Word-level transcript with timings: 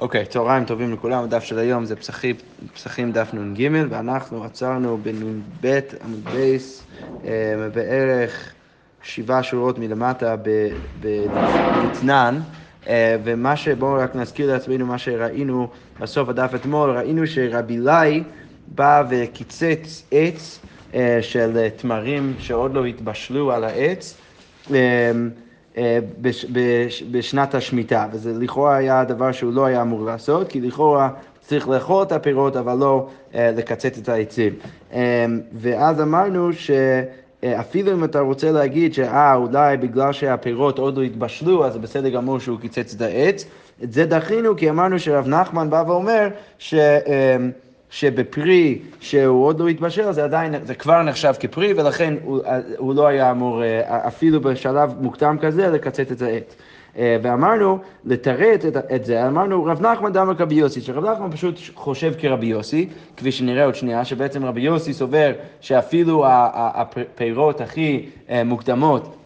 אוקיי, 0.00 0.26
צהריים 0.26 0.64
טובים 0.64 0.92
לכולם, 0.92 1.24
הדף 1.24 1.44
של 1.44 1.58
היום 1.58 1.84
זה 1.84 1.96
פסחים, 1.96 2.36
פסחים 2.74 3.12
דף 3.12 3.30
נ"ג, 3.32 3.68
ואנחנו 3.90 4.44
עצרנו 4.44 4.98
בנ"ב 5.02 5.80
עמוד 6.04 6.24
בייס 6.24 6.82
אה, 7.24 7.68
בערך 7.74 8.52
שבעה 9.02 9.42
שורות 9.42 9.78
מלמטה 9.78 10.36
בדתנן, 11.00 12.40
אה, 12.86 13.16
ומה 13.24 13.56
ש... 13.56 13.68
בואו 13.68 13.94
רק 14.00 14.16
נזכיר 14.16 14.52
לעצמנו 14.52 14.86
מה 14.86 14.98
שראינו 14.98 15.68
בסוף 16.00 16.28
הדף 16.28 16.50
אתמול, 16.54 16.90
ראינו 16.90 17.26
שרבי 17.26 17.78
לי 17.78 18.22
בא 18.66 19.02
וקיצץ 19.10 20.02
עץ 20.10 20.60
אה, 20.94 21.18
של 21.22 21.68
תמרים 21.76 22.34
שעוד 22.38 22.74
לא 22.74 22.84
התבשלו 22.84 23.52
על 23.52 23.64
העץ. 23.64 24.16
אה, 25.80 25.98
בש, 26.20 26.44
בש, 26.44 27.02
בשנת 27.10 27.54
השמיטה, 27.54 28.06
וזה 28.12 28.32
לכאורה 28.32 28.76
היה 28.76 29.04
דבר 29.04 29.32
שהוא 29.32 29.52
לא 29.52 29.64
היה 29.64 29.82
אמור 29.82 30.04
לעשות, 30.04 30.48
כי 30.48 30.60
לכאורה 30.60 31.08
צריך 31.40 31.68
לאכול 31.68 32.02
את 32.02 32.12
הפירות, 32.12 32.56
אבל 32.56 32.78
לא 32.78 33.06
uh, 33.32 33.36
לקצץ 33.56 33.98
את 33.98 34.08
העצים. 34.08 34.52
Um, 34.92 34.96
ואז 35.52 36.00
אמרנו 36.00 36.50
שאפילו 36.52 37.92
אם 37.92 38.04
אתה 38.04 38.20
רוצה 38.20 38.50
להגיד 38.50 38.94
שאה, 38.94 39.34
אולי 39.34 39.76
בגלל 39.76 40.12
שהפירות 40.12 40.78
עוד 40.78 40.96
לא 40.96 41.02
התבשלו, 41.02 41.66
אז 41.66 41.72
זה 41.72 41.78
בסדר 41.78 42.08
גמור 42.08 42.38
שהוא 42.38 42.60
קיצץ 42.60 42.94
את 42.94 43.00
העץ, 43.00 43.44
את 43.82 43.92
זה 43.92 44.06
דחינו 44.06 44.56
כי 44.56 44.70
אמרנו 44.70 44.98
שרב 44.98 45.28
נחמן 45.28 45.70
בא 45.70 45.84
ואומר 45.86 46.28
ש... 46.58 46.74
Um, 46.74 47.69
שבפרי 47.90 48.78
שהוא 49.00 49.46
עוד 49.46 49.60
לא 49.60 49.68
התבשל, 49.68 50.12
זה 50.12 50.24
עדיין, 50.24 50.54
זה 50.64 50.74
כבר 50.74 51.02
נחשב 51.02 51.34
כפרי, 51.40 51.72
ולכן 51.76 52.14
הוא, 52.22 52.40
הוא 52.76 52.94
לא 52.94 53.06
היה 53.06 53.30
אמור 53.30 53.62
אה, 53.62 54.06
אפילו 54.06 54.40
בשלב 54.40 54.94
מוקדם 55.00 55.36
כזה 55.40 55.68
לקצץ 55.68 56.12
את 56.12 56.22
העט. 56.22 56.54
אה, 56.98 57.16
ואמרנו, 57.22 57.78
לתרץ 58.04 58.64
את, 58.64 58.76
את 58.94 59.04
זה, 59.04 59.26
אמרנו 59.26 59.64
רב 59.64 59.86
נחמן 59.86 60.12
דאמר 60.12 60.34
כרבי 60.34 60.54
יוסי, 60.54 60.80
שרב 60.80 61.04
נחמן 61.04 61.30
פשוט 61.30 61.60
חושב 61.74 62.12
כרבי 62.18 62.46
יוסי, 62.46 62.88
כפי 63.16 63.32
שנראה 63.32 63.64
עוד 63.64 63.74
שנייה, 63.74 64.04
שבעצם 64.04 64.44
רבי 64.44 64.60
יוסי 64.60 64.92
סובר 64.92 65.32
שאפילו 65.60 66.24
הפירות 66.26 67.60
הכי 67.60 68.06
אה, 68.30 68.44
מוקדמות 68.44 69.16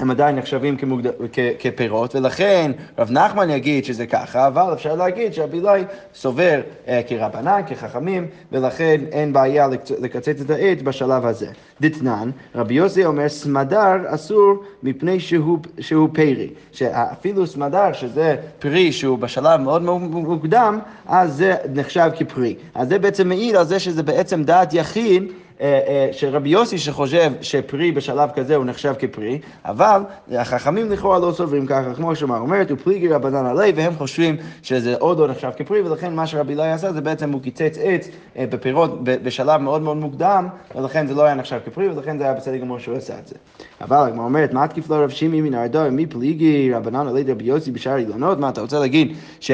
הם 0.00 0.10
עדיין 0.10 0.36
נחשבים 0.36 0.76
כמוגד... 0.76 1.10
כ... 1.32 1.38
כפירות, 1.58 2.14
ולכן 2.14 2.72
רב 2.98 3.10
נחמן 3.10 3.50
יגיד 3.50 3.84
שזה 3.84 4.06
ככה, 4.06 4.46
אבל 4.46 4.72
אפשר 4.72 4.96
להגיד 4.96 5.34
שרבי 5.34 5.60
לי 5.60 5.84
סובר 6.14 6.60
אה, 6.88 7.00
כרבנן, 7.08 7.60
כחכמים, 7.66 8.26
ולכן 8.52 9.00
אין 9.12 9.32
בעיה 9.32 9.68
לקצץ 10.00 10.40
את 10.40 10.50
העט 10.50 10.82
בשלב 10.82 11.26
הזה. 11.26 11.46
דתנן, 11.80 12.30
רבי 12.54 12.74
יוסי 12.74 13.04
אומר, 13.04 13.28
סמדר 13.28 13.96
אסור 14.06 14.62
מפני 14.82 15.20
שהוא, 15.20 15.58
שהוא 15.80 16.08
פרי. 16.12 16.48
שאפילו 16.72 17.46
סמדר, 17.46 17.92
שזה 17.92 18.36
פרי 18.58 18.92
שהוא 18.92 19.18
בשלב 19.18 19.60
מאוד 19.60 19.82
מוקדם, 19.82 20.78
אז 21.06 21.34
זה 21.34 21.54
נחשב 21.74 22.10
כפרי. 22.18 22.54
אז 22.74 22.88
זה 22.88 22.98
בעצם 22.98 23.28
מעיד 23.28 23.56
על 23.56 23.64
זה 23.64 23.78
שזה 23.78 24.02
בעצם 24.02 24.44
דעת 24.44 24.74
יחיד. 24.74 25.32
אה, 25.60 25.80
אה, 25.86 26.08
של 26.12 26.28
רבי 26.28 26.48
יוסי 26.48 26.78
שחושב 26.78 27.32
שפרי 27.40 27.92
בשלב 27.92 28.30
כזה 28.34 28.56
הוא 28.56 28.64
נחשב 28.64 28.94
כפרי, 28.98 29.38
אבל 29.64 30.02
החכמים 30.32 30.90
לכאורה 30.90 31.18
לא 31.18 31.32
סוברים 31.32 31.66
ככה, 31.66 31.94
כמו 31.94 32.16
שאומר, 32.16 32.38
אומרת, 32.38 32.70
הוא 32.70 32.78
פליגי 32.78 33.08
רבנן 33.08 33.46
עלי, 33.46 33.72
והם 33.76 33.94
חושבים 33.94 34.36
שזה 34.62 34.96
עוד 34.98 35.18
לא 35.18 35.28
נחשב 35.28 35.50
כפרי, 35.56 35.82
ולכן 35.82 36.14
מה 36.14 36.26
שרבי 36.26 36.54
אלי 36.54 36.70
עשה 36.70 36.92
זה 36.92 37.00
בעצם 37.00 37.32
הוא 37.32 37.40
קיצץ 37.42 37.78
עץ 37.82 38.08
אה, 38.36 38.44
בפירות 38.46 39.04
בשלב 39.04 39.60
מאוד 39.60 39.82
מאוד 39.82 39.96
מוקדם, 39.96 40.48
ולכן 40.74 41.06
זה 41.06 41.14
לא 41.14 41.22
היה 41.22 41.34
נחשב 41.34 41.58
כפרי, 41.66 41.88
ולכן 41.88 42.18
זה 42.18 42.24
היה 42.24 42.34
בסדר 42.34 42.56
גמור 42.56 42.78
שהוא 42.78 42.96
עשה 42.96 43.18
את 43.18 43.28
זה. 43.28 43.34
אבל 43.80 43.96
הגמרא 43.96 44.24
אומרת, 44.24 44.52
מה 44.52 44.68
תקיף 44.68 44.90
לו 44.90 44.96
רב 44.96 45.10
שימי 45.10 45.40
מן 45.40 45.54
הרדו, 45.54 45.80
מי 45.90 46.06
פליגי 46.06 46.72
רבנן 46.74 47.08
עלי 47.08 47.24
רבי 47.28 47.44
יוסי 47.44 47.70
בשאר 47.70 47.96
אילנות? 47.96 48.38
מה, 48.38 48.48
אתה 48.48 48.60
רוצה 48.60 48.78
להגיד 48.78 49.16
ש, 49.40 49.50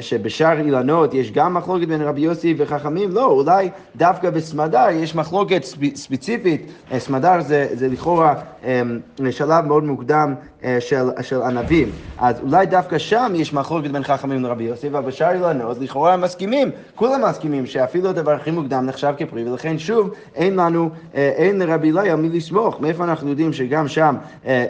שבשאר 0.00 0.58
אילנות 0.58 1.14
יש 1.14 1.32
גם 1.32 1.54
מחלוקת 1.54 1.88
בין 1.88 2.02
רבי 2.02 2.20
יוסי 2.20 2.54
וחכמים? 2.58 3.10
לא, 3.10 3.26
אולי 3.26 3.70
דווקא 3.96 4.30
בסמדר 4.30 4.86
יש 4.92 5.14
מחלוקת 5.14 5.64
ספציפית, 5.94 6.66
אה, 6.92 7.00
סמדר 7.00 7.40
זה, 7.40 7.68
זה 7.72 7.88
לכאורה 7.88 8.34
אה, 8.64 8.82
שלב 9.30 9.64
מאוד 9.64 9.84
מוקדם 9.84 10.34
אה, 10.64 10.76
של, 10.80 11.08
של 11.20 11.42
ענבים, 11.42 11.90
אז 12.18 12.40
אולי 12.40 12.66
דווקא 12.66 12.98
שם 12.98 13.32
יש 13.36 13.54
מחלוקת 13.54 13.90
בין 13.90 14.02
חכמים 14.02 14.42
לרבי 14.42 14.64
יוסי, 14.64 14.88
אבל 14.88 15.00
בשאר 15.00 15.30
אילנות 15.30 15.78
לכאורה 15.80 16.16
מסכימים, 16.16 16.70
כולם 16.94 17.24
מסכימים 17.24 17.66
שאפילו 17.66 18.08
הדבר 18.08 18.32
הכי 18.32 18.50
מוקדם 18.50 18.86
נחשב 18.86 19.14
כפרי, 19.16 19.50
ולכן 19.50 19.78
שוב 19.78 20.10
אין 20.34 20.56
לנו, 20.56 20.90
אין 21.14 21.58
לרבי 21.58 21.90
אלי 21.90 22.10
על 22.10 22.16
מי 22.16 22.28
לסמוך, 22.28 22.80
מאיפה 22.80 23.04
אנחנו 23.04 23.28
יודעים 23.28 23.52
שגם 23.52 23.88
שם, 23.88 24.16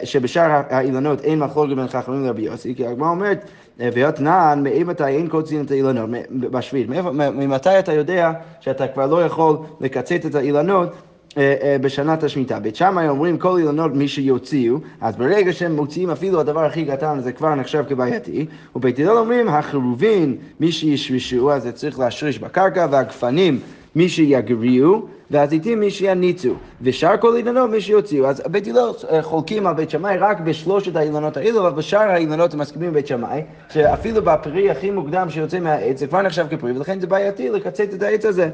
שבשאר 0.03 0.61
האילנות 0.69 1.21
אין 1.21 1.39
מחלוקת 1.39 1.75
בין 1.75 1.87
חכמים 1.87 2.25
לרבי 2.25 2.41
יוסי, 2.41 2.75
כי 2.75 2.87
הגמרא 2.87 3.09
אומרת 3.09 3.45
ויתנן, 3.93 4.59
מאימתי 4.63 5.05
אין 5.05 5.27
קוצין 5.27 5.65
את 5.65 5.71
האילנות, 5.71 6.09
בשביעית, 6.31 6.89
ממתי 7.13 7.79
אתה 7.79 7.93
יודע 7.93 8.31
שאתה 8.59 8.87
כבר 8.87 9.07
לא 9.07 9.25
יכול 9.25 9.57
לקצץ 9.81 10.25
את 10.25 10.35
האילנות 10.35 10.89
אה, 11.37 11.55
אה, 11.61 11.77
בשנת 11.81 12.23
השמיטה. 12.23 12.59
בית 12.59 12.75
שמאי 12.75 13.09
אומרים 13.09 13.37
כל 13.37 13.57
אילנות 13.57 13.93
מי 13.93 14.07
שיוציאו, 14.07 14.77
אז 15.01 15.15
ברגע 15.15 15.53
שהם 15.53 15.75
מוציאים 15.75 16.09
אפילו 16.09 16.39
הדבר 16.39 16.65
הכי 16.65 16.85
קטן 16.85 17.19
זה 17.19 17.31
כבר 17.31 17.55
נחשב 17.55 17.83
כבעייתי, 17.89 18.45
ובית 18.75 18.99
הלל 18.99 19.17
אומרים 19.17 19.47
החרובין 19.47 20.35
מי 20.59 20.71
שישרשו, 20.71 21.51
אז 21.51 21.63
זה 21.63 21.71
צריך 21.71 21.99
להשריש 21.99 22.39
בקרקע, 22.39 22.87
והגפנים 22.91 23.59
מי 23.95 24.09
שיגריעו, 24.09 25.07
והזיתים 25.31 25.79
מי 25.79 25.91
שיניצו, 25.91 26.53
ושאר 26.81 27.17
כל 27.17 27.35
אילנות 27.35 27.69
מי 27.69 27.81
שיוציאו. 27.81 28.25
אז 28.25 28.43
בית 28.47 28.67
הלל 28.67 28.91
אה, 29.09 29.21
חולקים 29.21 29.67
על 29.67 29.73
בית 29.73 29.89
שמאי 29.89 30.17
רק 30.17 30.39
בשלושת 30.39 30.95
האילנות 30.95 31.37
האלו, 31.37 31.67
אבל 31.67 31.77
בשאר 31.77 31.99
האילנות 32.11 32.53
הם 32.53 32.59
מסכימים 32.59 32.87
עם 32.87 32.93
בית 32.93 33.07
שמאי, 33.07 33.41
שאפילו 33.69 34.21
בפרי 34.23 34.71
הכי 34.71 34.91
מוקדם 34.91 35.29
שיוצא 35.29 35.59
מהעץ 35.59 35.99
זה 35.99 36.07
כבר 36.07 36.21
נחשב 36.21 36.45
כפרי, 36.49 36.71
ולכן 36.71 36.99
זה 36.99 37.07
בעייתי 37.07 37.49
לקצץ 37.49 37.93
את 37.93 38.01
העץ 38.01 38.25
הזה. 38.25 38.49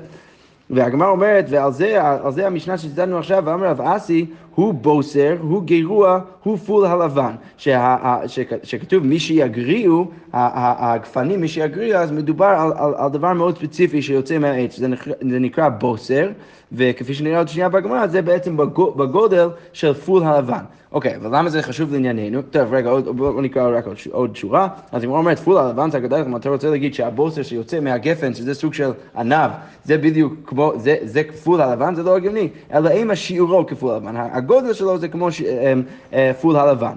והגמרא 0.70 1.10
אומרת, 1.10 1.46
ועל 1.50 1.72
זה, 1.72 2.00
זה 2.30 2.48
המשנה 2.48 2.78
שציטטנו 2.78 3.18
עכשיו, 3.18 3.44
ואמר 3.46 3.68
רב 3.68 3.82
אסי, 3.82 4.26
הוא 4.56 4.74
בוסר, 4.74 5.36
הוא 5.42 5.64
גרוע, 5.64 6.20
הוא 6.44 6.58
פול 6.58 6.86
הלבן. 6.86 7.32
שה, 7.58 8.18
ש, 8.28 8.40
שכתוב 8.64 9.06
משיגרעו, 9.06 10.12
הגפנים 10.34 11.42
משיגרעו, 11.42 12.00
אז 12.00 12.12
מדובר 12.12 12.46
על, 12.46 12.72
על, 12.76 12.94
על 12.98 13.10
דבר 13.10 13.34
מאוד 13.34 13.58
ספציפי 13.58 14.02
שיוצא 14.02 14.38
מהעץ, 14.38 14.78
זה 14.78 14.88
נקרא, 14.88 15.14
זה 15.30 15.40
נקרא 15.40 15.70
בוסר, 15.70 16.30
וכפי 16.72 17.14
שנראה 17.14 17.38
עוד 17.38 17.48
שנייה 17.48 17.70
בגמרא, 17.70 18.08
זה 18.08 18.22
בעצם 18.22 18.58
בגודל 18.96 19.50
של 19.74 19.94
פול 19.94 20.24
הלבן. 20.24 20.64
אוקיי, 20.92 21.16
אבל 21.16 21.38
למה 21.38 21.50
זה 21.50 21.62
חשוב 21.62 21.94
לענייננו? 21.94 22.42
טוב, 22.42 22.74
רגע, 22.74 22.92
בואו 23.00 23.42
נקרא 23.42 23.78
רק 23.78 23.86
עוד 24.12 24.36
שורה. 24.36 24.68
אז 24.92 25.04
אם 25.04 25.10
הוא 25.10 25.18
אומר 25.18 25.36
פול 25.36 25.58
הלבן 25.58 25.92
זה 25.92 25.98
הגדול, 25.98 26.36
אתה 26.36 26.50
רוצה 26.50 26.70
להגיד 26.70 26.94
שהבוסר 26.94 27.44
שיוצא 27.44 27.80
מהגפן, 27.80 28.34
שזה 28.34 28.54
סוג 28.54 28.74
של 28.74 28.92
ענב, 29.18 29.52
זה 29.84 29.98
בדיוק 29.98 30.34
כמו, 30.46 30.74
זה, 30.76 30.96
זה 31.04 31.22
פול 31.44 31.62
הלבן, 31.62 31.96
זה 31.96 32.04
לא 32.04 32.16
הגיוני, 32.16 32.50
אלא 32.74 32.90
אימא 32.90 33.12
שיעורו 33.12 33.68
כפול 33.68 33.94
הלבן. 33.94 34.16
הגודל 34.16 34.74
שלו 34.74 34.98
זה 34.98 35.08
כמו 35.08 35.32
ש, 35.32 35.42
אמ, 35.42 35.84
אה, 36.14 36.32
פול 36.42 36.56
הלבן. 36.56 36.94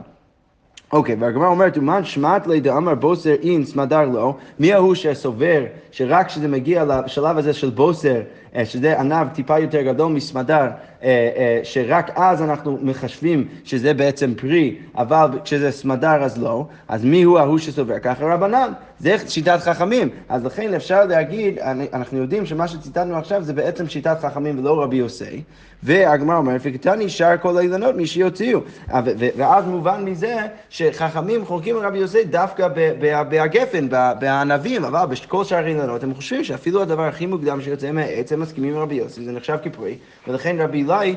אוקיי, 0.93 1.17
והגמרא 1.19 1.47
אומרת, 1.47 1.79
ומאן 1.79 2.05
שמעת 2.05 2.47
ליה 2.47 2.61
דאמר 2.61 2.95
בוסר 2.95 3.35
אין 3.43 3.65
סמדר 3.65 4.05
לא, 4.05 4.37
מי 4.59 4.73
ההוא 4.73 4.95
שסובר 4.95 5.63
שרק 5.91 6.27
כשזה 6.27 6.49
מגיע 6.49 6.85
לשלב 6.85 7.39
הזה 7.39 7.53
של 7.53 7.71
בוסר, 7.71 8.15
אה, 8.17 8.21
שזה 8.65 9.01
ענב 9.01 9.29
טיפה 9.29 9.59
יותר 9.59 9.83
גדול 9.83 10.13
מסמדר, 10.13 10.55
אה, 10.55 10.67
אה, 10.67 10.90
שרק 11.63 12.11
אז 12.15 12.43
אנחנו 12.43 12.79
מחשבים 12.83 13.49
שזה 13.65 13.95
בעצם 13.95 14.35
פרי, 14.35 14.77
אבל 14.97 15.29
כשזה 15.45 15.71
סמדר 15.71 16.23
אז 16.23 16.43
לא, 16.43 16.67
אז 16.89 17.05
מי 17.05 17.23
הוא 17.23 17.39
ההוא 17.39 17.59
שסובר? 17.59 17.99
ככה 17.99 18.35
רבנן, 18.35 18.73
זה 18.99 19.17
שיטת 19.29 19.59
חכמים. 19.61 20.09
אז 20.29 20.45
לכן 20.45 20.75
אפשר 20.75 21.05
להגיד, 21.05 21.59
אנחנו 21.93 22.19
יודעים 22.19 22.47
שמה 22.47 22.69
שציטטנו 22.69 23.17
עכשיו 23.17 23.43
זה 23.43 23.53
בעצם 23.53 23.89
שיטת 23.89 24.17
חכמים 24.21 24.59
ולא 24.59 24.83
רבי 24.83 24.97
יוסי, 24.97 25.43
והגמרא 25.83 26.37
אומרת, 26.37 26.61
וקטני 26.65 27.09
שאר 27.09 27.37
כל 27.37 27.59
האילנות 27.59 27.95
מי 27.95 28.07
שיוציאו. 28.07 28.61
ואז 29.37 29.65
מובן 29.67 30.05
מזה 30.05 30.37
שחכמים 30.71 31.45
חולקים 31.45 31.77
על 31.77 31.87
רבי 31.87 31.99
יוסי 31.99 32.25
דווקא 32.25 32.69
בהגפן, 33.29 33.89
בענבים, 34.21 34.85
אבל 34.85 35.05
בכל 35.07 35.45
שאר 35.45 35.65
האילנות 35.65 36.03
הם 36.03 36.15
חושבים 36.15 36.45
שאפילו 36.45 36.83
הדבר 36.83 37.03
הכי 37.03 37.27
מוקדם 37.27 37.61
שיוצא 37.61 37.93
מהעץ 37.93 38.33
הם 38.33 38.41
מסכימים 38.41 38.75
עם 38.75 38.81
רבי 38.81 38.95
יוסי, 38.95 39.25
זה 39.25 39.33
נחשב 39.33 39.57
כפרי, 39.63 39.95
ולכן 40.29 40.57
רבי 40.59 40.79
אלי, 40.91 41.15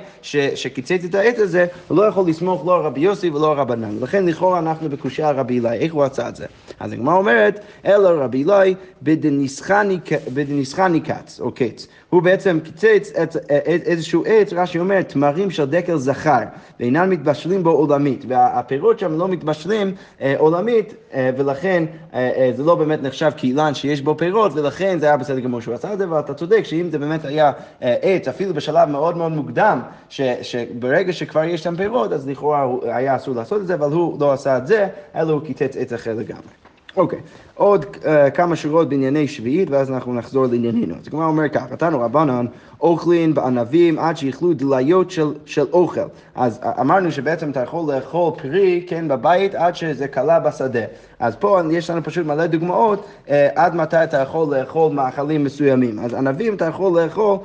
שקיצץ 0.55 1.03
את 1.05 1.15
העץ 1.15 1.39
הזה, 1.39 1.65
הוא 1.87 1.97
לא 1.97 2.03
יכול 2.03 2.29
לסמוך 2.29 2.65
לא 2.65 2.75
על 2.75 2.81
רבי 2.81 3.01
יוסי 3.01 3.29
ולא 3.29 3.51
על 3.51 3.57
רבנן. 3.57 3.97
ולכן 3.99 4.25
לכאורה 4.25 4.59
אנחנו 4.59 4.89
בקושייה 4.89 5.29
על 5.29 5.35
רבי 5.35 5.59
אלי, 5.59 5.77
איך 5.77 5.93
הוא 5.93 6.03
עשה 6.03 6.29
את 6.29 6.35
זה? 6.35 6.45
אז 6.79 6.91
הגמרא 6.93 7.15
אומרת, 7.15 7.59
אלא 7.85 8.09
רבי 8.09 8.43
אלי 8.43 8.75
בדניסחני 9.01 10.99
קץ, 10.99 11.39
או 11.39 11.51
קץ. 11.51 11.87
הוא 12.13 12.23
בעצם 12.23 12.59
קיצץ 12.63 13.11
את, 13.23 13.35
את, 13.35 13.47
איזשהו 13.85 14.23
עץ, 14.25 14.53
רש"י 14.53 14.79
אומר, 14.79 15.01
תמרים 15.01 15.51
של 15.51 15.65
דקל 15.65 15.97
זכר, 15.97 16.39
ואינם 16.79 17.09
מתבשלים 17.09 17.63
בו 17.63 17.69
עולמית, 17.69 18.25
והפירות 18.27 18.99
שם 18.99 19.17
לא 19.17 19.27
מתבשלים 19.27 19.95
אה, 20.21 20.35
עולמית, 20.37 20.93
אה, 21.13 21.29
ולכן 21.37 21.83
אה, 22.13 22.31
אה, 22.37 22.51
זה 22.55 22.63
לא 22.63 22.75
באמת 22.75 23.03
נחשב 23.03 23.31
כאילן 23.37 23.73
שיש 23.73 24.01
בו 24.01 24.17
פירות, 24.17 24.51
ולכן 24.55 24.99
זה 24.99 25.05
היה 25.05 25.17
בסדר 25.17 25.39
גמור 25.39 25.61
שהוא 25.61 25.73
עשה 25.73 25.93
את 25.93 25.97
זה, 25.97 26.11
ואתה 26.11 26.33
צודק 26.33 26.61
שאם 26.63 26.89
זה 26.91 26.99
באמת 26.99 27.25
היה 27.25 27.51
אה, 27.83 27.95
עץ, 28.01 28.27
אפילו 28.27 28.53
בשלב 28.53 28.89
מאוד 28.89 29.17
מאוד 29.17 29.31
מוקדם, 29.31 29.79
ש, 30.09 30.21
שברגע 30.41 31.13
שכבר 31.13 31.43
יש 31.43 31.63
שם 31.63 31.75
פירות, 31.75 32.11
אז 32.11 32.27
לכאורה 32.27 32.67
היה 32.83 33.15
אסור 33.15 33.35
לעשות 33.35 33.61
את 33.61 33.67
זה, 33.67 33.73
אבל 33.73 33.91
הוא 33.91 34.19
לא 34.19 34.33
עשה 34.33 34.57
את 34.57 34.67
זה, 34.67 34.87
אלא 35.15 35.31
הוא 35.31 35.41
קיצץ 35.41 35.77
עץ 35.77 35.93
אחר 35.93 36.13
לגמרי. 36.13 36.62
אוקיי, 36.97 37.19
עוד 37.55 37.85
uh, 37.85 38.05
כמה 38.33 38.55
שורות 38.55 38.89
בענייני 38.89 39.27
שביעית, 39.27 39.69
ואז 39.69 39.91
אנחנו 39.91 40.13
נחזור 40.13 40.45
לענייננו. 40.45 40.95
אז 40.95 41.07
הגמרא 41.07 41.25
אומר 41.25 41.49
ככה, 41.49 41.65
נתנו 41.71 42.01
רבנן, 42.01 42.45
אוכלין 42.81 43.33
בענבים 43.33 43.99
עד 43.99 44.17
שיאכלו 44.17 44.53
דליות 44.53 45.11
של, 45.11 45.33
של 45.45 45.65
אוכל. 45.73 46.01
אז 46.35 46.59
אמרנו 46.79 47.11
שבעצם 47.11 47.51
אתה 47.51 47.59
יכול 47.59 47.93
לאכול 47.93 48.31
פרי, 48.41 48.85
כן, 48.87 49.07
בבית, 49.07 49.55
עד 49.55 49.75
שזה 49.75 50.07
כלה 50.07 50.39
בשדה. 50.39 50.83
אז 51.19 51.35
פה 51.35 51.59
יש 51.71 51.89
לנו 51.89 52.03
פשוט 52.03 52.25
מלא 52.25 52.45
דוגמאות 52.47 53.05
uh, 53.27 53.29
עד 53.55 53.75
מתי 53.75 54.03
אתה 54.03 54.17
יכול 54.17 54.57
לאכול 54.57 54.91
מאכלים 54.93 55.43
מסוימים. 55.43 55.99
אז 55.99 56.13
ענבים 56.13 56.55
אתה 56.55 56.65
יכול 56.65 57.01
לאכול 57.01 57.37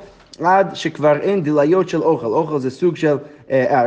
עד 0.43 0.75
שכבר 0.75 1.15
אין 1.21 1.43
דליות 1.43 1.89
של 1.89 2.01
אוכל. 2.01 2.25
אוכל 2.25 2.59
זה 2.59 2.69
סוג 2.69 2.95
של, 2.95 3.17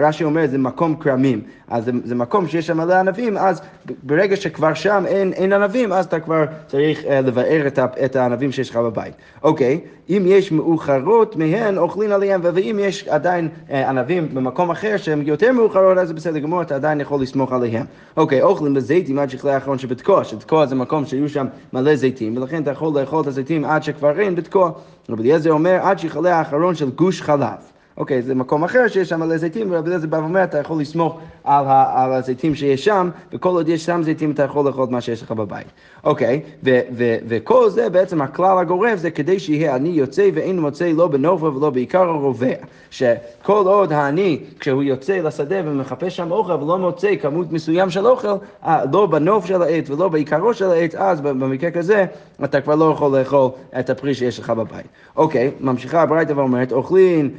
רש"י 0.01 0.25
אומר, 0.25 0.47
זה 0.47 0.59
מקום 0.59 0.97
כרמים. 0.97 1.41
אז 1.69 1.85
זה, 1.85 1.93
זה 2.05 2.15
מקום 2.15 2.49
שיש 2.49 2.67
שם 2.67 2.77
מלא 2.77 2.95
ענבים, 2.95 3.37
אז 3.37 3.61
ברגע 4.03 4.37
שכבר 4.37 4.75
שם 4.75 5.05
אין, 5.07 5.33
אין 5.33 5.53
ענבים, 5.53 5.93
אז 5.93 6.05
אתה 6.05 6.21
כבר 6.21 6.45
צריך 6.67 7.05
אה, 7.05 7.21
לבאר 7.21 7.67
את, 7.67 7.79
את 8.05 8.17
הענבים 8.17 8.53
שיש 8.53 8.71
לך 8.71 8.77
בבית. 8.77 9.15
אוקיי, 9.43 9.81
אם 10.09 10.23
יש 10.27 10.53
מאוחרות 10.53 11.37
מהן, 11.37 11.79
אוכלים 11.79 12.13
עליהם, 12.13 12.41
ואם 12.45 12.79
יש 12.81 13.09
עדיין 13.09 13.49
אה, 13.71 13.89
ענבים 13.89 14.35
במקום 14.35 14.71
אחר 14.71 14.97
שהם 14.97 15.23
יותר 15.23 15.53
מאוחרות, 15.53 15.99
אז 15.99 16.09
זה 16.09 16.15
בסדר 16.15 16.39
גמור, 16.39 16.63
אתה 16.63 16.75
עדיין 16.75 17.01
יכול 17.01 17.23
לסמוך 17.23 17.53
עליהם. 17.53 17.87
אוקיי, 18.17 18.43
אוכלים 18.43 18.75
בזיתים 18.75 19.19
עד 19.19 19.31
שכלי 19.31 19.53
האחרון 19.53 19.79
שבתקוע, 19.79 20.25
שתקוע 20.25 20.67
זה 20.67 20.75
מקום 20.75 21.07
שהיו 21.07 21.29
שם 21.29 21.47
מלא 21.73 21.97
זיתים, 21.97 22.37
ולכן 22.37 22.63
אתה 22.63 22.71
יכול 22.71 23.01
לאכול 23.01 23.21
את 23.21 23.27
הזיתים 23.27 23.65
עד 23.65 23.83
שכבר 23.83 24.21
אין 24.21 24.35
בתקוע. 24.35 24.71
רבי 25.09 25.23
אליעזר 25.23 25.53
אומר, 25.53 25.79
עד 25.83 25.99
שיכלה 25.99 26.39
האחרון 26.39 26.75
של 26.75 26.91
גוש 26.91 27.23
חלב. 27.23 27.72
אוקיי, 27.97 28.23
זה 28.23 28.35
מקום 28.35 28.65
אחר 28.65 28.89
שיש 28.89 29.09
שם 29.09 29.21
מלא 29.21 29.37
זיתים, 29.37 29.67
ורבי 29.71 29.89
אליעזר 29.89 30.07
בא 30.07 30.17
ואומר, 30.17 30.45
אתה 30.45 30.59
יכול 30.59 30.81
לסמוך 30.81 31.19
על, 31.45 31.65
ה, 31.67 32.03
על 32.03 32.13
הזיתים 32.13 32.55
שיש 32.55 32.85
שם, 32.85 33.11
וכל 33.33 33.49
עוד 33.49 33.69
יש 33.69 33.85
שם 33.85 34.03
זיתים 34.03 34.31
אתה 34.31 34.43
יכול 34.43 34.67
לאכול 34.67 34.85
את 34.85 34.91
מה 34.91 35.01
שיש 35.01 35.23
לך 35.23 35.33
בבית. 35.33 35.67
אוקיי, 36.05 36.41
ו, 36.65 36.81
ו, 36.97 37.17
וכל 37.29 37.71
זה 37.71 37.91
בעצם 37.91 38.23
הכלל 38.23 38.59
הגורף 38.59 38.99
זה 38.99 39.11
כדי 39.11 39.39
שיהיה 39.39 39.75
עני 39.75 39.89
יוצא 39.89 40.29
ואין 40.35 40.61
מוצא 40.61 40.93
לא 40.97 41.09
בנובה 41.09 41.57
ולא 41.57 41.71
בעיקר 41.71 42.09
הרובע. 42.09 42.55
שכל 42.91 43.63
עוד 43.67 43.93
העני, 43.93 44.41
כשהוא 44.61 44.83
יוצא 44.83 45.17
לשדה 45.17 45.57
ומחפש 45.65 46.17
שם 46.17 46.33
אוכל 46.33 46.53
ולא 46.53 46.79
מוצא 46.79 47.17
כמות 47.17 47.53
מסוים 47.53 47.91
של 47.91 48.07
אוכל, 48.07 48.29
אה, 48.67 48.85
לא 48.93 49.07
בנוף 49.07 49.47
של 49.47 49.63
העץ 49.63 49.91
ולא 49.91 50.09
בעיקרו 50.09 50.55
של 50.55 50.71
העץ, 50.71 50.95
אז 50.95 51.21
במקרה 51.21 51.71
כזה 51.71 52.05
אתה 52.45 52.61
כבר 52.61 52.75
לא 52.75 52.93
יכול 52.93 53.19
לאכול 53.19 53.51
את 53.79 53.91
הפרי 53.91 54.15
שיש 54.15 54.39
לך 54.39 54.51
בבית. 54.51 54.87
אוקיי, 55.17 55.51
ממשיכה 55.61 56.03
הברייתא 56.03 56.33
ואומרת, 56.33 56.73
אוכלים 56.73 57.31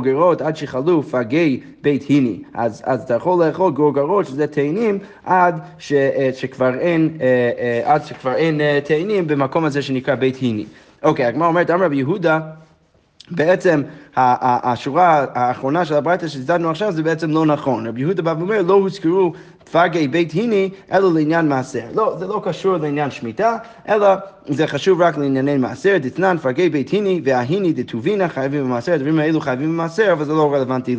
בגרוגרות 0.00 0.40
עד 0.40 0.56
שחלו 0.56 1.02
פגי 1.02 1.60
בית 1.82 2.02
היני. 2.02 2.38
אז, 2.54 2.82
אז 2.84 3.02
אתה 3.02 3.14
יכול 3.14 3.46
לאכול 3.46 3.72
גרוגרות, 3.72 4.26
שזה 4.26 4.46
תאנים, 4.46 4.98
עד 5.24 5.60
ש, 5.78 5.92
אה, 5.92 6.30
שכבר 6.34 6.74
אין, 6.78 7.16
אה, 7.20 7.82
עד 7.84 8.04
שכבר 8.04 8.34
אין 8.34 8.60
תאנים 8.84 9.26
במקום 9.26 9.64
הזה 9.64 9.82
שנקרא 9.82 10.14
בית 10.14 10.36
היני. 10.36 10.64
אוקיי, 11.02 11.26
הגמרא 11.26 11.48
אומרת, 11.48 11.70
אמר 11.70 11.84
רבי 11.84 11.96
יהודה, 11.96 12.40
בעצם 13.30 13.82
השורה 14.16 15.24
האחרונה 15.34 15.84
של 15.84 15.94
הברייתא 15.94 16.28
שציטטנו 16.28 16.70
עכשיו 16.70 16.92
זה 16.92 17.02
בעצם 17.02 17.30
לא 17.30 17.46
נכון. 17.46 17.86
רבי 17.86 18.00
יהודה 18.00 18.22
בא 18.22 18.34
ואומר, 18.38 18.62
לא 18.62 18.74
הוזכרו 18.74 19.32
פגי 19.72 20.08
בית 20.08 20.32
היני, 20.32 20.70
אלא 20.92 21.14
לעניין 21.14 21.48
מעשר. 21.48 21.84
לא, 21.94 22.16
זה 22.18 22.26
לא 22.26 22.42
קשור 22.44 22.76
לעניין 22.76 23.10
שמיטה, 23.10 23.56
אלא 23.88 24.08
זה 24.46 24.66
חשוב 24.66 25.00
רק 25.00 25.18
לענייני 25.18 25.56
מעשר. 25.56 25.96
דתנן 26.00 26.36
פגי 26.38 26.68
בית 26.68 26.88
היני 26.88 27.20
וההיני 27.24 27.72
דטובינה 27.72 28.28
חייבים 28.28 28.64
במעשר, 28.64 28.92
הדברים 28.92 29.18
האלו 29.18 29.40
חייבים 29.40 29.68
במעשר, 29.68 30.12
אבל 30.12 30.24
זה 30.24 30.32
לא 30.32 30.54
רלוונטי 30.54 30.96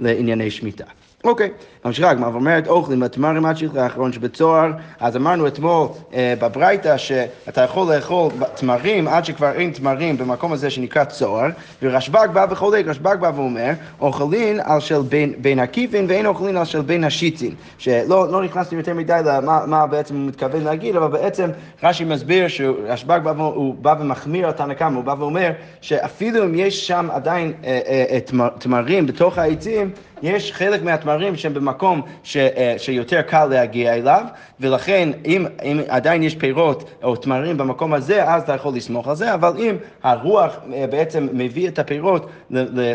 לענייני 0.00 0.50
שמיטה. 0.50 0.84
אוקיי, 1.24 1.50
ממשיכה 1.84 2.10
הגמרא 2.10 2.28
ואומרת, 2.28 2.68
אוכלים 2.68 3.00
בתמרים 3.00 3.46
עד 3.46 3.56
שיכלה 3.56 3.82
האחרון 3.82 4.12
שבצוהר, 4.12 4.70
אז 5.00 5.16
אמרנו 5.16 5.46
אתמול 5.46 5.88
אה, 6.14 6.34
בברייתא 6.38 6.96
שאתה 6.96 7.60
יכול 7.60 7.94
לאכול 7.94 8.32
תמרים 8.54 9.08
עד 9.08 9.24
שכבר 9.24 9.52
אין 9.52 9.70
תמרים 9.70 10.18
במקום 10.18 10.52
הזה 10.52 10.70
שנקרא 10.70 11.04
צוהר, 11.04 11.50
ורשב"ג 11.82 12.28
בא 12.32 12.46
וחולק, 12.50 12.86
רשב"ג 12.86 13.16
בא 13.20 13.30
ואומר, 13.34 13.70
אוכלין 14.00 14.60
על 14.64 14.80
של 14.80 15.02
בין, 15.02 15.32
בין 15.38 15.58
הכיפין 15.58 16.06
ואין 16.08 16.26
אוכלין 16.26 16.56
על 16.56 16.64
של 16.64 16.80
בין 16.80 17.04
השיצין, 17.04 17.54
שלא 17.78 18.32
לא 18.32 18.42
נכנסתי 18.42 18.76
יותר 18.76 18.94
מדי 18.94 19.20
למה 19.24 19.86
בעצם 19.86 20.16
הוא 20.16 20.26
מתכוון 20.26 20.62
להגיד, 20.62 20.96
אבל 20.96 21.08
בעצם 21.08 21.50
רש"י 21.82 22.04
מסביר 22.04 22.48
שרשב"ג 22.48 23.20
בא, 23.22 23.30
הוא 23.30 23.74
בא 23.74 23.94
ומחמיר 24.00 24.46
על 24.46 24.52
תנא 24.52 24.74
קמא, 24.74 24.96
הוא 24.96 25.04
בא 25.04 25.14
ואומר 25.18 25.50
שאפילו 25.80 26.44
אם 26.44 26.54
יש 26.54 26.86
שם 26.86 27.08
עדיין 27.12 27.52
אה, 27.64 27.80
אה, 27.86 28.18
אה, 28.40 28.48
תמרים 28.58 29.06
בתוך 29.06 29.38
העצים, 29.38 29.90
יש 30.24 30.52
חלק 30.52 30.82
מהתמרים 30.82 31.36
שהם 31.36 31.54
במקום 31.54 32.02
ש, 32.22 32.36
אה, 32.36 32.74
שיותר 32.78 33.22
קל 33.22 33.44
להגיע 33.44 33.94
אליו, 33.94 34.24
ולכן 34.60 35.08
אם, 35.24 35.46
אם 35.62 35.80
עדיין 35.88 36.22
יש 36.22 36.34
פירות 36.34 36.90
או 37.02 37.16
תמרים 37.16 37.56
במקום 37.56 37.94
הזה, 37.94 38.24
אז 38.24 38.42
אתה 38.42 38.54
יכול 38.54 38.74
לסמוך 38.74 39.08
על 39.08 39.16
זה, 39.16 39.34
אבל 39.34 39.52
אם 39.58 39.76
הרוח 40.02 40.56
אה, 40.72 40.86
בעצם 40.90 41.28
מביא 41.32 41.68
את 41.68 41.78
הפירות 41.78 42.30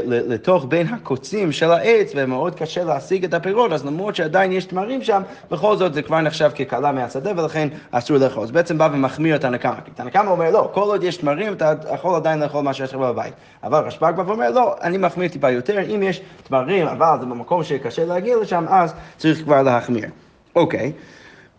לתוך 0.05 0.65
בין 0.69 0.87
הקוצים 0.87 1.51
של 1.51 1.71
העץ, 1.71 2.11
ומאוד 2.15 2.55
קשה 2.55 2.83
להשיג 2.83 3.23
את 3.23 3.33
הפירות, 3.33 3.71
אז 3.71 3.85
למרות 3.85 4.15
שעדיין 4.15 4.51
יש 4.51 4.65
תמרים 4.65 5.03
שם, 5.03 5.21
בכל 5.51 5.77
זאת 5.77 5.93
זה 5.93 6.01
כבר 6.01 6.21
נחשב 6.21 6.51
כקלה 6.55 6.91
מהשדה, 6.91 7.31
ולכן 7.37 7.67
אסור 7.91 8.17
לאכול. 8.17 8.43
אז 8.43 8.51
בעצם 8.51 8.77
בא 8.77 8.89
ומחמיר 8.93 9.35
את 9.35 9.43
הנקמה. 9.43 9.75
כי 9.85 9.91
הנקמה 10.01 10.31
אומר, 10.31 10.51
לא, 10.51 10.69
כל 10.73 10.81
עוד 10.81 11.03
יש 11.03 11.17
תמרים, 11.17 11.53
אתה 11.53 11.73
יכול 11.93 12.15
עדיין 12.15 12.39
לאכול 12.39 12.63
מה 12.63 12.73
שיש 12.73 12.93
לך 12.93 12.99
בבית. 12.99 13.33
אבל 13.63 13.79
רשב"ג 13.79 14.13
בא 14.15 14.21
ואומר, 14.21 14.49
לא, 14.49 14.75
אני 14.81 14.97
מחמיר 14.97 15.27
טיפה 15.27 15.49
יותר, 15.49 15.79
אם 15.95 16.03
יש 16.03 16.21
תמרים, 16.43 16.87
אבל 16.87 17.18
זה 17.19 17.25
במקום 17.25 17.63
שקשה 17.63 18.05
להגיע 18.05 18.37
לשם, 18.37 18.65
אז 18.67 18.93
צריך 19.17 19.43
כבר 19.43 19.61
להחמיר. 19.61 20.09
אוקיי. 20.55 20.91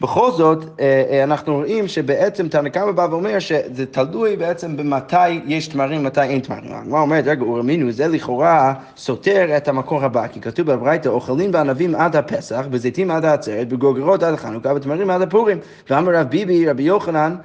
בכל 0.00 0.30
זאת, 0.30 0.64
אה, 0.80 1.04
אה, 1.10 1.24
אנחנו 1.24 1.54
רואים 1.54 1.88
שבעצם 1.88 2.48
תנא 2.48 2.68
קמא 2.68 2.92
בא 2.92 3.06
ואומר 3.10 3.38
שזה 3.38 3.86
תלוי 3.86 4.36
בעצם 4.36 4.76
במתי 4.76 5.30
יש 5.46 5.68
תמרים, 5.68 6.04
מתי 6.04 6.22
אין 6.22 6.40
תמרים. 6.40 6.72
הגמרא 6.74 7.00
אומרת, 7.00 7.24
רגע, 7.26 7.44
ורמינו, 7.44 7.92
זה 7.92 8.08
לכאורה 8.08 8.74
סותר 8.96 9.56
את 9.56 9.68
המקור 9.68 10.04
הבא, 10.04 10.26
כי 10.26 10.40
כתוב 10.40 10.72
בברייתא, 10.72 11.08
אוכלים 11.08 11.52
בענבים 11.52 11.94
עד 11.94 12.16
הפסח, 12.16 12.64
בזיתים 12.70 13.10
עד 13.10 13.24
העצרת, 13.24 13.68
בגוגרות 13.68 14.22
עד 14.22 14.34
החנוכה, 14.34 14.74
בתמרים 14.74 15.10
עד 15.10 15.22
הפורים. 15.22 15.58
ואמר 15.90 16.14
רב 16.14 16.26
ביבי, 16.28 16.70
רבי 16.70 16.82
יוחנן, 16.82 17.36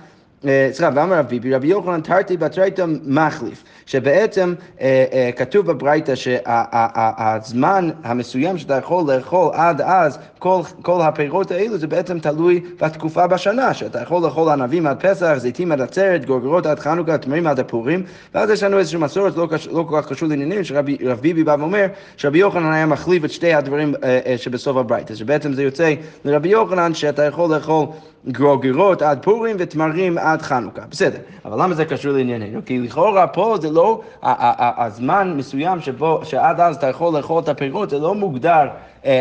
סליחה, 0.43 0.89
ואמר 0.95 1.19
רב 1.19 1.25
ביבי, 1.27 1.55
רבי 1.55 1.67
יוחנן 1.67 2.01
תרתי 2.01 2.37
בתרייתא 2.37 2.85
מחליף, 3.05 3.63
שבעצם 3.85 4.53
אה, 4.81 5.05
אה, 5.13 5.29
כתוב 5.35 5.65
בברייתא 5.65 6.13
שהזמן 6.15 7.89
המסוים 8.03 8.57
שאתה 8.57 8.73
יכול 8.73 9.13
לאכול 9.13 9.49
עד 9.53 9.81
אז, 9.81 10.19
כל, 10.39 11.01
הפירות 11.01 11.51
האלו 11.51 11.77
זה 11.77 11.87
בעצם 11.87 12.19
תלוי 12.19 12.61
בתקופה 12.81 13.27
בשנה, 13.27 13.73
שאתה 13.73 14.01
יכול 14.01 14.23
לאכול 14.23 14.49
ענבים 14.49 14.87
עד 14.87 14.99
פסח, 14.99 15.33
זיתים 15.37 15.71
עד 15.71 15.81
עצרת, 15.81 16.25
גורגרות 16.25 16.65
עד 16.65 16.79
חנוכה, 16.79 17.17
תמרים 17.17 17.47
עד 17.47 17.59
הפורים, 17.59 18.03
ואז 18.35 18.49
יש 18.49 18.63
לנו 18.63 18.79
איזושהי 18.79 18.99
מסורת 18.99 19.37
לא, 19.37 19.47
לא 19.71 19.85
כל 19.89 20.01
כך 20.01 20.09
קשור 20.09 20.29
לעניינים, 20.29 20.63
שרב 20.63 20.85
ביבי 21.21 21.43
בא 21.43 21.55
ואומר 21.59 21.85
שרבי 22.17 22.39
יוחנן 22.39 22.71
היה 22.71 22.85
מחליף 22.85 23.25
את 23.25 23.31
שתי 23.31 23.53
הדברים 23.53 23.93
שבסוף 24.37 24.77
הברייתא, 24.77 25.15
שבעצם 25.15 25.53
זה 25.53 25.63
יוצא 25.63 25.93
לרבי 26.25 26.49
יוחנן 26.49 26.93
שאתה 26.93 27.23
יכול 27.23 27.55
לאכול 27.55 27.85
גרוגרות 28.27 29.01
עד 29.01 29.19
פורים 29.23 29.55
ותמרים 29.59 30.17
עד 30.17 30.41
חנוכה. 30.41 30.81
בסדר, 30.89 31.17
אבל 31.45 31.63
למה 31.63 31.73
זה 31.73 31.85
קשור 31.85 32.11
לענייננו? 32.11 32.59
כי 32.65 32.79
לכאורה 32.79 33.27
פה 33.27 33.57
זה 33.61 33.71
לא, 33.71 34.01
הזמן 34.23 35.33
מסוים 35.37 35.81
שבו, 35.81 36.21
שעד 36.23 36.59
אז 36.59 36.75
אתה 36.75 36.87
יכול 36.87 37.17
לאכול 37.17 37.43
את 37.43 37.49
הפירות, 37.49 37.89
זה 37.89 37.99
לא 37.99 38.15
מוגדר 38.15 38.67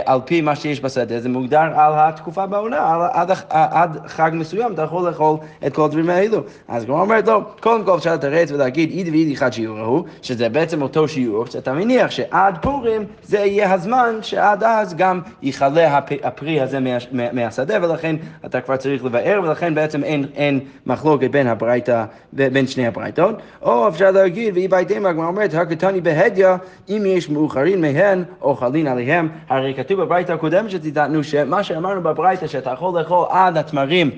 על 0.05 0.21
פי 0.25 0.41
מה 0.41 0.57
שיש 0.57 0.81
בשדה, 0.81 1.21
זה 1.21 1.29
מוגדר 1.29 1.59
על 1.59 1.93
התקופה 1.97 2.47
בעונה, 2.47 3.09
עד, 3.13 3.31
עד 3.51 3.99
חג 4.07 4.31
מסוים 4.35 4.73
אתה 4.73 4.83
יכול 4.83 5.09
לאכול 5.09 5.37
את 5.67 5.75
כל 5.75 5.85
הדברים 5.85 6.11
האלו. 6.11 6.39
אז 6.69 6.85
כמו 6.85 7.01
אומרת, 7.01 7.29
לא, 7.29 7.43
קודם 7.61 7.85
כל 7.85 7.97
אפשר 7.97 8.15
לתרץ 8.15 8.51
ולהגיד 8.51 8.91
אידי 8.91 9.11
ואידי 9.11 9.37
חד 9.37 9.53
שיעור 9.53 9.79
ההוא, 9.79 10.05
שזה 10.23 10.49
בעצם 10.49 10.83
אותו 10.83 11.09
שיעור, 11.09 11.47
שאתה 11.47 11.73
מניח 11.73 12.11
שעד 12.11 12.59
פורים 12.63 13.05
זה 13.23 13.39
יהיה 13.39 13.73
הזמן 13.73 14.15
שעד 14.23 14.65
אז 14.65 14.95
גם 14.95 15.21
יכלה 15.43 16.01
הפרי 16.23 16.61
הזה 16.61 16.81
מה, 16.81 16.91
מה, 17.13 17.33
מהשדה, 17.33 17.79
ולכן 17.83 18.17
אתה 18.47 18.61
כבר 18.61 18.77
צריך 18.77 19.05
לבאר, 19.05 19.41
ולכן 19.45 19.75
בעצם 19.75 20.05
אין, 20.05 20.27
אין 20.35 20.61
מחלוקת 20.87 21.31
בין 21.31 21.47
הברייתא, 21.47 22.05
בין 22.33 22.67
שני 22.67 22.87
הברייתות. 22.87 23.35
או 23.63 23.89
אפשר 23.89 24.11
להגיד, 24.11 24.55
ואי 24.55 24.69
בהתאמה, 24.69 25.09
הגמרא 25.09 25.27
אומרת, 25.27 25.55
הקטני 25.55 26.01
בהדיא, 26.01 26.49
אם 26.89 27.03
יש 27.07 27.29
מאוחרים 27.29 27.81
מהן, 27.81 28.25
אוכלין 28.43 28.87
עליהם, 28.87 29.29
הרי 29.49 29.74
כתוב 29.75 30.01
בברייתא 30.01 30.33
הקודמת 30.33 30.71
שציטטנו, 30.71 31.25
שמה 31.25 31.65
שאמרנו 31.65 32.03
בברייתא, 32.03 32.47
שאתה 32.47 32.71
יכול 32.71 32.99
לאכול 32.99 33.27
עד 33.31 33.59
התמרים. 33.59 34.11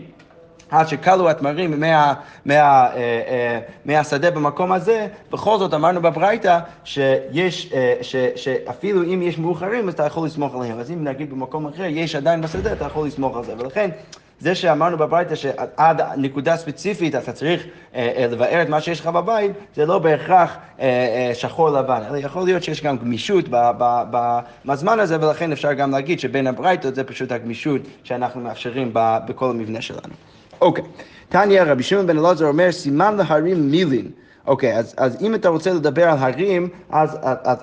עד 0.71 0.89
שכלו 0.89 1.31
התמרים 1.31 1.81
מה, 1.81 2.15
מה, 2.45 2.55
אה, 2.55 2.91
אה, 2.97 3.61
מהשדה 3.85 4.31
במקום 4.31 4.73
הזה, 4.73 5.07
בכל 5.31 5.59
זאת 5.59 5.75
אמרנו 5.75 6.03
בברייתא 6.03 6.59
שיש, 6.85 7.73
אה, 7.73 7.95
ש, 8.03 8.17
שאפילו 8.37 9.03
אם 9.03 9.23
יש 9.23 9.39
מאוחרים 9.39 9.89
אז 9.89 9.95
אתה 9.95 10.07
יכול 10.07 10.27
לסמוך 10.27 10.55
עליהם. 10.55 10.81
אז 10.81 10.91
אם 10.91 11.05
נגיד 11.05 11.31
במקום 11.31 11.67
אחר 11.67 11.85
יש 11.85 12.15
עדיין 12.15 12.41
בשדה, 12.41 12.73
אתה 12.73 12.85
יכול 12.85 13.07
לסמוך 13.07 13.37
על 13.37 13.45
זה. 13.45 13.55
ולכן 13.59 13.91
זה 14.41 14.55
שאמרנו 14.55 14.97
בברייתא 14.97 15.35
שעד 15.35 16.01
נקודה 16.17 16.57
ספציפית 16.57 17.15
אתה 17.15 17.33
צריך 17.33 17.67
אה, 17.95 18.13
אה, 18.17 18.27
לבאר 18.27 18.63
את 18.63 18.69
מה 18.69 18.81
שיש 18.81 19.01
לך 19.01 19.07
בבית, 19.07 19.53
זה 19.75 19.87
לא 19.87 19.99
בהכרח 19.99 20.57
אה, 20.81 20.87
אה, 20.87 21.35
שחור 21.35 21.71
לבן, 21.71 22.03
אלא 22.11 22.17
יכול 22.17 22.45
להיות 22.45 22.63
שיש 22.63 22.83
גם 22.83 22.99
גמישות 22.99 23.45
בזמן 24.65 25.01
הזה, 25.01 25.21
ולכן 25.21 25.53
אפשר 25.53 25.73
גם 25.73 25.91
להגיד 25.91 26.21
שבין 26.21 26.47
הברייתות 26.47 26.95
זה 26.95 27.05
פשוט 27.05 27.33
הגמישות 27.33 27.81
שאנחנו 28.05 28.41
מאפשרים 28.41 28.91
בכל 28.95 29.51
המבנה 29.51 29.81
שלנו. 29.81 30.15
אוקיי. 30.61 30.85
תניא 31.29 31.63
רבי 31.63 31.83
שמעון 31.83 32.07
בן 32.07 32.19
אלעזר 32.19 32.47
אומר, 32.47 32.73
סימן 32.73 33.17
להרים 33.17 33.71
מילין. 33.71 34.11
אוקיי, 34.47 34.79
אז, 34.79 34.95
אז 34.97 35.17
אם 35.21 35.35
אתה 35.35 35.49
רוצה 35.49 35.73
לדבר 35.73 36.09
על 36.09 36.19
הרים, 36.19 36.69
אז 36.91 37.19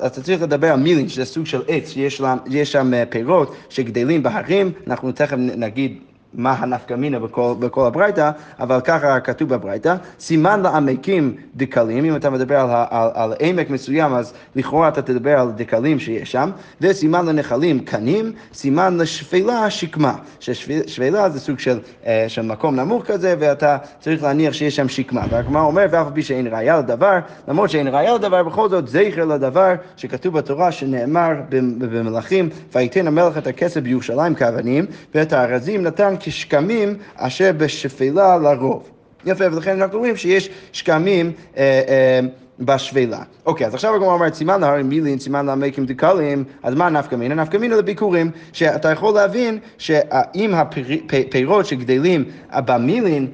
אתה 0.05 0.21
צריך 0.21 0.41
לדבר 0.41 0.71
על 0.71 0.79
מילין, 0.79 1.09
שזה 1.09 1.25
סוג 1.25 1.45
של 1.45 1.61
עץ, 1.67 1.89
שיש 1.89 2.21
שם 2.63 2.93
אה, 2.93 3.03
פירות 3.09 3.55
שגדלים 3.69 4.23
בהרים, 4.23 4.71
אנחנו 4.87 5.11
תכף 5.11 5.37
נגיד 5.37 5.99
מה 6.35 6.51
הנפקא 6.51 6.93
מינה 6.93 7.19
בכל, 7.19 7.53
בכל 7.59 7.85
הברייתא, 7.85 8.31
אבל 8.59 8.81
ככה 8.83 9.19
כתוב 9.19 9.49
בברייתא, 9.49 9.95
סימן 10.19 10.61
לעמקים 10.61 11.35
דקלים, 11.55 12.05
אם 12.05 12.15
אתה 12.15 12.29
מדבר 12.29 12.59
על, 12.59 12.69
על, 12.89 13.09
על 13.13 13.33
עמק 13.39 13.69
מסוים, 13.69 14.13
אז 14.13 14.33
לכאורה 14.55 14.87
אתה 14.87 15.01
תדבר 15.01 15.39
על 15.39 15.51
דקלים 15.51 15.99
שיש 15.99 16.31
שם, 16.31 16.49
וסימן 16.81 17.25
לנחלים 17.25 17.79
קנים, 17.79 18.31
סימן 18.53 18.97
לשפלה 18.97 19.69
שקמה, 19.69 20.15
ששפלה 20.39 21.29
זה 21.29 21.39
סוג 21.39 21.59
של, 21.59 21.79
אה, 22.05 22.25
של 22.27 22.41
מקום 22.41 22.75
נמוך 22.75 23.05
כזה, 23.05 23.35
ואתה 23.39 23.77
צריך 23.99 24.23
להניח 24.23 24.53
שיש 24.53 24.75
שם 24.75 24.89
שקמה. 24.89 25.25
והגמרא 25.29 25.61
אומר, 25.61 25.85
ואף 25.91 26.07
פי 26.13 26.21
שאין 26.21 26.47
ראיה 26.47 26.79
לדבר, 26.79 27.19
למרות 27.47 27.69
שאין 27.69 27.87
ראיה 27.87 28.13
לדבר, 28.13 28.43
בכל 28.43 28.69
זאת 28.69 28.87
זכר 28.87 29.25
לדבר 29.25 29.73
שכתוב 29.97 30.37
בתורה 30.37 30.71
שנאמר 30.71 31.31
במלכים, 31.79 32.49
וייתן 32.73 33.07
המלך 33.07 33.37
את 33.37 33.47
הכסף 33.47 33.81
בירושלים 33.81 34.35
כאבנים, 34.35 34.85
ואת 35.15 35.33
הארזים 35.33 35.83
נתן 35.83 36.15
כשקמים 36.23 36.95
אשר 37.15 37.51
בשפלה 37.57 38.37
לרוב. 38.37 38.89
יפה, 39.25 39.45
ולכן 39.51 39.81
אנחנו 39.81 39.99
רואים 39.99 40.15
שיש 40.15 40.49
שקמים 40.71 41.31
אה, 41.57 41.81
אה, 41.87 42.19
בשפלה. 42.59 43.19
אוקיי, 43.45 43.67
אז 43.67 43.73
עכשיו 43.73 43.95
הגמרא 43.95 44.13
אומרת, 44.13 44.33
סימן 44.33 44.61
להרים 44.61 44.89
מילין, 44.89 45.19
סימן 45.19 45.45
לעמקים 45.45 45.85
דקלים, 45.85 46.43
אז 46.63 46.75
מה 46.75 46.89
נפקא 46.89 47.15
מינה? 47.15 47.35
נפקא 47.35 47.57
מינה 47.57 47.75
לביקורים, 47.75 48.31
שאתה 48.53 48.91
יכול 48.91 49.13
להבין 49.13 49.59
שאם 49.77 50.53
הפירות 50.53 51.65
שגדלים 51.65 52.25
במילין, 52.65 53.27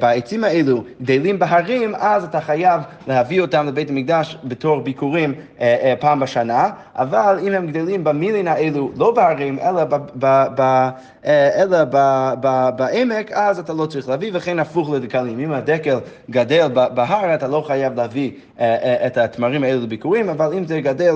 בעצים 0.00 0.44
האלו 0.44 0.84
גדלים 1.02 1.38
בהרים, 1.38 1.94
אז 1.94 2.24
אתה 2.24 2.40
חייב 2.40 2.80
להביא 3.06 3.40
אותם 3.40 3.66
לבית 3.66 3.90
המקדש 3.90 4.38
בתור 4.44 4.80
ביקורים 4.80 5.34
אה, 5.60 5.94
פעם 6.00 6.20
בשנה, 6.20 6.70
אבל 6.96 7.38
אם 7.46 7.52
הם 7.52 7.66
גדלים 7.66 8.04
במילין 8.04 8.48
האלו, 8.48 8.90
לא 8.96 9.10
בהרים, 9.10 9.58
אלא, 9.58 9.84
ב, 9.84 9.94
ב, 10.18 10.44
ב, 10.56 10.88
אלא 11.56 11.84
ב, 11.90 11.96
ב, 12.40 12.68
בעמק, 12.76 13.32
אז 13.32 13.58
אתה 13.58 13.72
לא 13.72 13.86
צריך 13.86 14.08
להביא, 14.08 14.30
וכן 14.34 14.58
הפוך 14.58 14.90
לדקלים. 14.90 15.40
אם 15.40 15.52
הדקל 15.52 15.98
גדל 16.30 16.68
בהר, 16.94 17.34
אתה 17.34 17.48
לא 17.48 17.64
חייב 17.66 17.94
להביא 17.96 18.30
את 19.06 19.16
התמרים 19.16 19.64
האלו 19.64 19.80
לביקורים, 19.80 20.28
אבל 20.28 20.52
אם 20.52 20.66
זה 20.66 20.80
גדל 20.80 21.14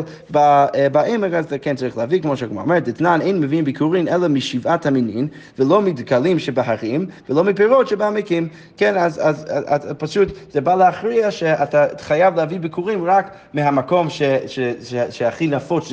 בעמק, 0.93 1.33
אז 1.33 1.45
אתה 1.45 1.59
כן 1.59 1.77
צריך 1.77 1.99
להביא, 1.99 2.23
כמו 2.23 2.37
שכמו 2.37 2.61
אומרת, 2.61 2.89
אתנן 2.89 3.21
אין 3.21 3.41
מביאים 3.41 3.65
ביקורים 3.65 4.09
אלא 4.09 4.29
משבעת 4.29 4.87
המינין, 4.87 5.29
ולא 5.59 5.81
מדקלים 5.81 6.39
שבהרים, 6.39 7.07
ולא 7.29 7.45
מפירות 7.45 7.89
שבעמק. 7.89 8.28
צדיקים, 8.29 8.49
כן, 8.77 8.97
אז, 8.97 9.21
אז, 9.23 9.47
אז, 9.49 9.65
אז 9.67 9.95
פשוט 9.99 10.29
זה 10.51 10.61
בא 10.61 10.75
להכריע 10.75 11.31
שאתה 11.31 11.87
חייב 12.01 12.37
להביא 12.37 12.61
ביקורים 12.61 13.05
רק 13.05 13.31
מהמקום 13.55 14.11
ש, 14.11 14.23
ש, 14.47 14.59
ש, 14.61 14.95
שהכי 15.11 15.47
נפוץ 15.47 15.89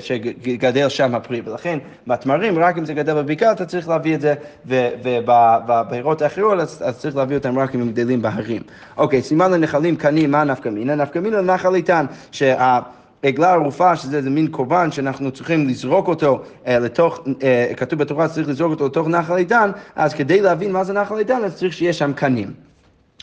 שגדל 0.00 0.88
שם 0.88 1.14
הפרי, 1.14 1.42
ולכן 1.44 1.78
בתמרים, 2.06 2.58
רק 2.58 2.78
אם 2.78 2.84
זה 2.84 2.94
גדל 2.94 3.14
בבקעה, 3.14 3.52
אתה 3.52 3.66
צריך 3.66 3.88
להביא 3.88 4.14
את 4.14 4.20
זה, 4.20 4.34
ובפירות 4.66 6.22
האחרות, 6.22 6.60
אז, 6.60 6.82
אז 6.84 6.98
צריך 6.98 7.16
להביא 7.16 7.36
אותם 7.36 7.58
רק 7.58 7.74
אם 7.74 7.80
הם 7.80 7.92
גדלים 7.92 8.22
בהרים. 8.22 8.62
אוקיי, 8.96 9.22
סימן 9.22 9.52
לנחלים 9.52 9.96
קנים, 9.96 10.30
מה 10.30 10.44
נפקא 10.44 10.68
מינא? 10.68 10.92
נפקא 10.92 11.18
מינא 11.18 11.36
לנחל 11.36 11.74
איתן, 11.74 12.06
שה... 12.32 12.80
עגלה 13.22 13.52
ערופה, 13.52 13.96
שזה 13.96 14.30
מין 14.30 14.46
קורבן 14.46 14.92
שאנחנו 14.92 15.30
צריכים 15.30 15.68
לזרוק 15.68 16.08
אותו 16.08 16.42
אה, 16.66 16.78
לתוך, 16.78 17.20
אה, 17.42 17.72
כתוב 17.76 17.98
בתורה 17.98 18.28
שצריך 18.28 18.48
לזרוק 18.48 18.70
אותו 18.70 18.86
לתוך 18.86 19.08
נחל 19.08 19.36
עידן, 19.36 19.70
אז 19.96 20.14
כדי 20.14 20.40
להבין 20.40 20.72
מה 20.72 20.84
זה 20.84 20.92
נחל 20.92 21.18
עידן, 21.18 21.44
אז 21.44 21.56
צריך 21.56 21.72
שיהיה 21.72 21.92
שם 21.92 22.12
קנים. 22.12 22.52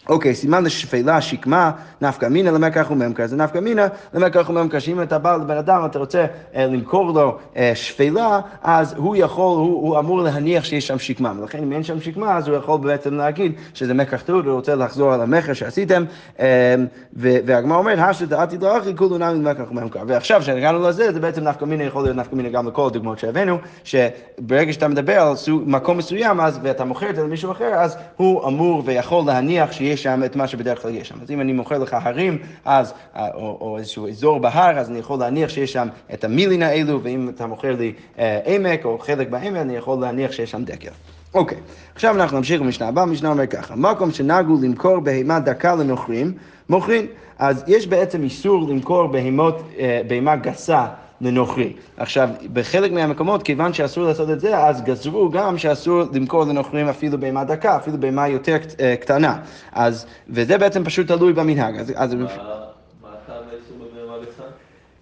אוקיי, 0.10 0.36
סימן 0.36 0.64
לשפלה, 0.64 1.22
שקמה, 1.22 1.72
נפקא 2.02 2.26
מינא 2.26 2.50
למקח 2.50 2.92
וממכר. 2.92 3.28
זה 3.28 3.36
נפקא 3.36 3.60
מינא 3.60 3.86
למקח 4.14 4.50
וממכר, 4.50 4.80
שאם 4.80 5.02
אתה 5.02 5.18
בא 5.18 5.36
לבן 5.36 5.58
אדם 5.58 5.84
ואתה 5.84 6.00
רוצה 6.00 6.26
אה, 6.56 6.68
למכור 6.68 7.12
לו 7.12 7.38
אה, 7.58 7.72
שפלה, 7.76 8.40
אז 8.64 8.94
הוא 8.98 9.16
יכול, 9.16 9.58
הוא, 9.58 9.88
הוא 9.88 10.00
אמור 10.00 10.22
להניח 10.22 10.64
שיש 10.64 10.88
שם 10.88 11.00
שקמה. 11.00 11.34
ולכן 11.40 11.64
אם 11.64 11.74
אין 11.74 11.84
שם 11.84 12.02
שקמה, 12.02 12.38
אז 12.38 12.48
הוא 12.48 12.58
יכול 12.58 12.80
בעצם 12.80 13.14
להגיד 13.14 13.52
שזה 13.74 13.94
מקח 13.94 14.22
טעות, 14.22 14.46
הוא 14.46 14.54
רוצה 14.54 14.76
לחזור 14.76 15.14
על 15.14 15.22
המכר 15.22 15.54
שעשיתם. 15.54 16.04
אה, 16.40 16.76
והגמרא 17.14 17.78
אומרת, 17.78 18.00
דעתי 18.28 18.58
לא 18.58 18.78
אחי, 18.78 18.96
כולו 18.96 19.18
נמי 19.18 19.34
למקח 19.34 19.72
וממכר. 19.72 20.00
ועכשיו, 20.08 20.42
כשהגענו 20.42 20.88
לזה, 20.88 21.12
זה 21.12 21.20
בעצם 21.20 21.44
נפקא 21.44 21.66
מינא 21.66 21.84
יכול 21.84 22.04
להיות 22.04 22.16
נפקא 22.16 22.36
מינא 22.36 22.50
גם 22.50 22.68
לכל 22.68 22.88
הדוגמאות 22.88 23.20
שהבאנו, 23.20 23.58
שברגע 23.84 24.74
שאתה 24.74 24.88
מדבר 24.88 25.20
על 25.20 25.34
מקום 25.66 25.98
מסוים, 25.98 26.40
אז, 26.40 26.60
ואתה 26.64 26.86
מוכר 26.86 27.10
את 27.10 27.16
זה 27.16 27.24
למישהו 27.24 27.52
אחר, 27.52 27.74
אז 27.74 27.98
הוא 28.18 28.48
אמור 28.48 28.84
ויכול 28.86 29.26
להניח 29.26 29.72
שיש 29.72 29.97
יש 29.98 30.04
שם 30.04 30.24
את 30.26 30.36
מה 30.36 30.48
שבדרך 30.48 30.82
כלל 30.82 30.96
יש 30.96 31.08
שם. 31.08 31.16
אז 31.22 31.32
אם 31.32 31.42
אני 31.42 31.54
מוכר 31.54 31.78
לך 31.78 31.98
הרים, 32.02 32.38
אז, 32.66 32.94
אה, 33.16 33.28
או, 33.34 33.58
או 33.62 33.78
איזשהו 33.78 34.08
אזור 34.08 34.40
בהר, 34.40 34.80
אז 34.80 34.90
אני 34.90 35.00
יכול 35.00 35.20
להניח 35.20 35.50
שיש 35.50 35.74
שם 35.74 35.88
את 36.14 36.24
המילין 36.24 36.64
האלו, 36.64 37.04
ואם 37.04 37.30
אתה 37.30 37.48
מוכר 37.48 37.76
לי 37.76 37.94
אה, 38.20 38.40
עמק 38.46 38.86
או 38.86 39.00
חלק 39.00 39.30
בעמק, 39.30 39.58
אני 39.58 39.76
יכול 39.76 40.02
להניח 40.02 40.32
שיש 40.32 40.52
שם 40.52 40.64
דקל. 40.64 40.90
אוקיי, 41.34 41.58
עכשיו 41.96 42.16
אנחנו 42.16 42.38
נמשיך 42.38 42.62
במשנה 42.62 42.88
הבאה, 42.88 43.04
המשנה 43.04 43.30
אומר 43.30 43.48
ככה, 43.48 43.76
מקום 43.76 44.12
שנהגו 44.12 44.58
למכור 44.62 45.00
בהמה 45.00 45.40
דקה 45.40 45.76
לנוכרים, 45.76 46.34
מוכרים. 46.70 47.06
אז 47.40 47.64
יש 47.68 47.88
בעצם 47.88 48.24
איסור 48.24 48.70
למכור 48.70 49.08
בהמות, 49.08 49.62
אה, 49.80 50.02
בהמה 50.08 50.36
גסה 50.36 50.86
לנוכרי. 51.22 51.74
עכשיו, 51.98 52.30
בחלק 52.54 52.92
מהמקומות, 52.92 53.44
כיוון 53.44 53.74
שאסור 53.74 54.04
לעשות 54.04 54.30
את 54.30 54.40
זה, 54.40 54.58
אז 54.58 54.82
גזרו 54.82 55.30
גם 55.30 55.58
שאסור 55.58 56.04
למכור 56.14 56.44
לנוכרים 56.44 56.88
אפילו 56.88 57.20
בהמה 57.20 57.44
דקה, 57.44 57.78
אפילו 57.78 57.98
בהמה 58.00 58.28
יותר 58.28 58.58
אה, 58.80 58.96
קטנה. 59.02 59.40
אז, 59.72 60.06
וזה 60.30 60.58
בעצם 60.58 60.84
פשוט 60.84 61.08
תלוי 61.08 61.34
במנהג. 61.34 61.80
אז, 61.80 61.94
אז... 61.96 62.16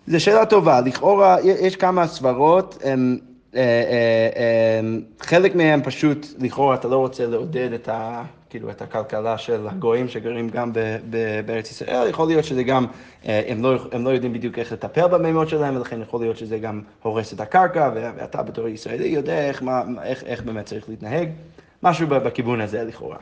זו 0.07 0.23
שאלה 0.23 0.45
טובה. 0.45 0.81
לכאורה, 0.81 1.37
יש 1.43 1.75
כמה 1.75 2.07
סברות. 2.07 2.77
אה, 3.55 3.61
אה, 3.61 4.79
חלק 5.19 5.55
מהם 5.55 5.83
פשוט, 5.83 6.27
לכאורה, 6.39 6.75
אתה 6.75 6.87
לא 6.87 6.97
רוצה 6.97 7.27
לעודד 7.27 7.73
את 7.73 7.89
ה... 7.89 8.23
כאילו 8.49 8.69
את 8.69 8.81
הכלכלה 8.81 9.37
של 9.37 9.67
הגויים 9.67 10.07
שגרים 10.07 10.49
גם 10.49 10.71
בארץ 11.45 11.71
ישראל, 11.71 12.09
יכול 12.09 12.27
להיות 12.27 12.45
שזה 12.45 12.63
גם, 12.63 12.85
אה, 13.27 13.41
הם 13.47 13.63
לא, 13.63 13.75
הם 13.91 14.05
לא 14.05 14.09
יודעים 14.09 14.33
בדיוק 14.33 14.59
איך 14.59 14.71
לטפל 14.71 15.07
במימות 15.07 15.49
שלהם, 15.49 15.75
ולכן 15.75 16.01
יכול 16.01 16.19
להיות 16.21 16.37
שזה 16.37 16.57
גם 16.57 16.81
הורס 17.01 17.33
את 17.33 17.39
הקרקע, 17.39 17.91
ואתה 17.95 18.43
בתור 18.43 18.67
ישראלי 18.67 19.07
יודע 19.07 19.47
איך, 19.47 19.63
מה, 19.63 19.83
איך, 20.03 20.23
איך 20.23 20.43
באמת 20.43 20.65
צריך 20.65 20.89
להתנהג, 20.89 21.29
משהו 21.83 22.07
בכיוון 22.07 22.61
הזה 22.61 22.83
לכאורה. 22.83 23.17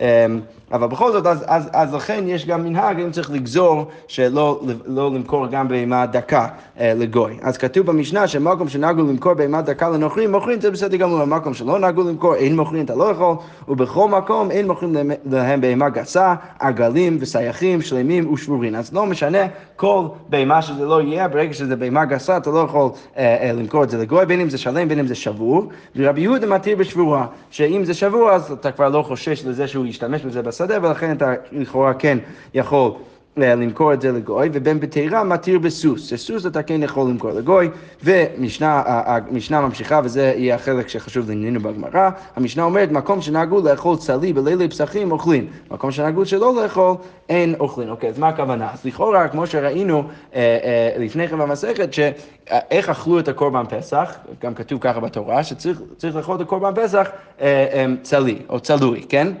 אמ, 0.00 0.40
אבל 0.72 0.86
בכל 0.86 1.12
זאת, 1.12 1.26
אז, 1.26 1.44
אז, 1.46 1.68
אז 1.72 1.94
לכן 1.94 2.24
יש 2.26 2.46
גם 2.46 2.64
מנהג, 2.64 3.00
אם 3.00 3.10
צריך 3.10 3.30
לגזור, 3.30 3.86
שלא 4.08 4.60
לא 4.86 5.10
למכור 5.14 5.46
גם 5.46 5.68
בהמה 5.68 6.06
דקה 6.06 6.48
אה, 6.80 6.94
לגוי. 6.96 7.38
אז 7.42 7.58
כתוב 7.58 7.86
במשנה 7.86 8.28
שמקום 8.28 8.68
שנהגו 8.68 9.02
למכור 9.02 9.34
בהמה 9.34 9.62
דקה 9.62 9.88
לנוכרים, 9.88 10.32
מוכרים 10.32 10.60
זה 10.60 10.70
בסדר 10.70 10.96
גמור, 10.96 11.20
במקום 11.20 11.54
שלא 11.54 11.78
נהגו 11.78 12.02
למכור, 12.02 12.34
אין 12.34 12.56
מוכרים, 12.56 12.84
אתה 12.84 12.94
לא 12.94 13.04
יכול, 13.04 13.36
ובכל 13.68 14.08
מקום 14.08 14.50
אין 14.50 14.66
מוכרים 14.66 14.96
להם 15.30 15.60
בהמה 15.60 15.88
גסה, 15.88 16.34
עגלים 16.58 17.18
וסייחים, 17.20 17.82
שלמים 17.82 18.32
ושבורים. 18.32 18.74
אז 18.74 18.92
לא 18.94 19.06
משנה, 19.06 19.46
כל 19.76 20.02
בהמה 20.28 20.62
שזה 20.62 20.84
לא 20.84 21.02
יהיה, 21.02 21.28
ברגע 21.28 21.52
שזה 21.52 21.76
בהמה 21.76 22.04
גסה, 22.04 22.36
אתה 22.36 22.50
לא 22.50 22.58
יכול 22.58 22.90
אה, 23.16 23.36
אה, 23.42 23.52
למכור 23.52 23.84
את 23.84 23.90
זה 23.90 23.98
לגוי, 23.98 24.26
בין 24.26 24.40
אם 24.40 24.50
זה 24.50 24.58
שלם, 24.58 24.88
בין 24.88 24.98
אם 24.98 25.06
זה 25.06 25.14
שבור. 25.14 25.68
ורבי 25.96 26.20
יהודה 26.20 26.46
מתיר 26.46 26.76
בשבורה, 26.76 27.26
שאם 27.50 27.84
זה 27.84 27.94
שבור, 27.94 28.30
אז 28.30 28.52
אתה 28.52 28.72
כבר 28.72 28.88
לא 28.88 29.02
חושש 29.02 29.44
לזה 29.46 29.68
שהוא 29.68 29.87
ישתמש 29.88 30.22
בזה 30.22 30.42
בשדה, 30.42 30.78
ולכן 30.82 31.16
אתה 31.16 31.34
לכאורה 31.52 31.94
כן 31.94 32.18
יכול 32.54 32.92
למכור 33.38 33.92
את 33.92 34.00
זה 34.00 34.12
לגוי, 34.12 34.48
ובין 34.52 34.80
בתירה 34.80 35.24
מתיר 35.24 35.58
בסוס. 35.58 36.06
שסוס 36.06 36.46
אתה 36.46 36.62
כן 36.62 36.82
יכול 36.82 37.10
למכור 37.10 37.30
לגוי, 37.30 37.70
ומשנה 38.04 39.60
ממשיכה, 39.60 40.00
וזה 40.04 40.34
יהיה 40.36 40.54
החלק 40.54 40.88
שחשוב 40.88 41.28
לענייננו 41.28 41.60
בגמרא. 41.60 42.10
המשנה 42.36 42.62
אומרת, 42.62 42.90
מקום 42.90 43.20
שנהגו 43.20 43.60
לאכול 43.60 43.96
צלי 43.96 44.32
בלילי 44.32 44.68
פסחים 44.68 45.12
אוכלים. 45.12 45.46
מקום 45.70 45.90
שנהגו 45.90 46.26
שלא 46.26 46.62
לאכול, 46.62 46.94
אין 47.28 47.54
אוכלים. 47.60 47.88
אוקיי, 47.88 48.08
אז 48.10 48.18
מה 48.18 48.28
הכוונה? 48.28 48.68
אז 48.72 48.84
לכאורה, 48.84 49.28
כמו 49.28 49.46
שראינו 49.46 50.02
אה, 50.34 50.40
אה, 50.64 51.04
לפני 51.04 51.28
כן 51.28 51.38
במסכת, 51.38 51.92
שאיך 51.92 52.88
אכלו 52.88 53.18
את 53.18 53.28
הקורבן 53.28 53.64
פסח, 53.68 54.16
גם 54.42 54.54
כתוב 54.54 54.80
ככה 54.80 55.00
בתורה, 55.00 55.44
שצריך 55.44 56.16
לאכול 56.16 56.36
את 56.36 56.40
הקורבן 56.40 56.72
פסח 56.74 57.08
אה, 57.40 57.86
צלי, 58.02 58.38
או 58.48 58.60
צלוי, 58.60 59.04
כן? 59.08 59.32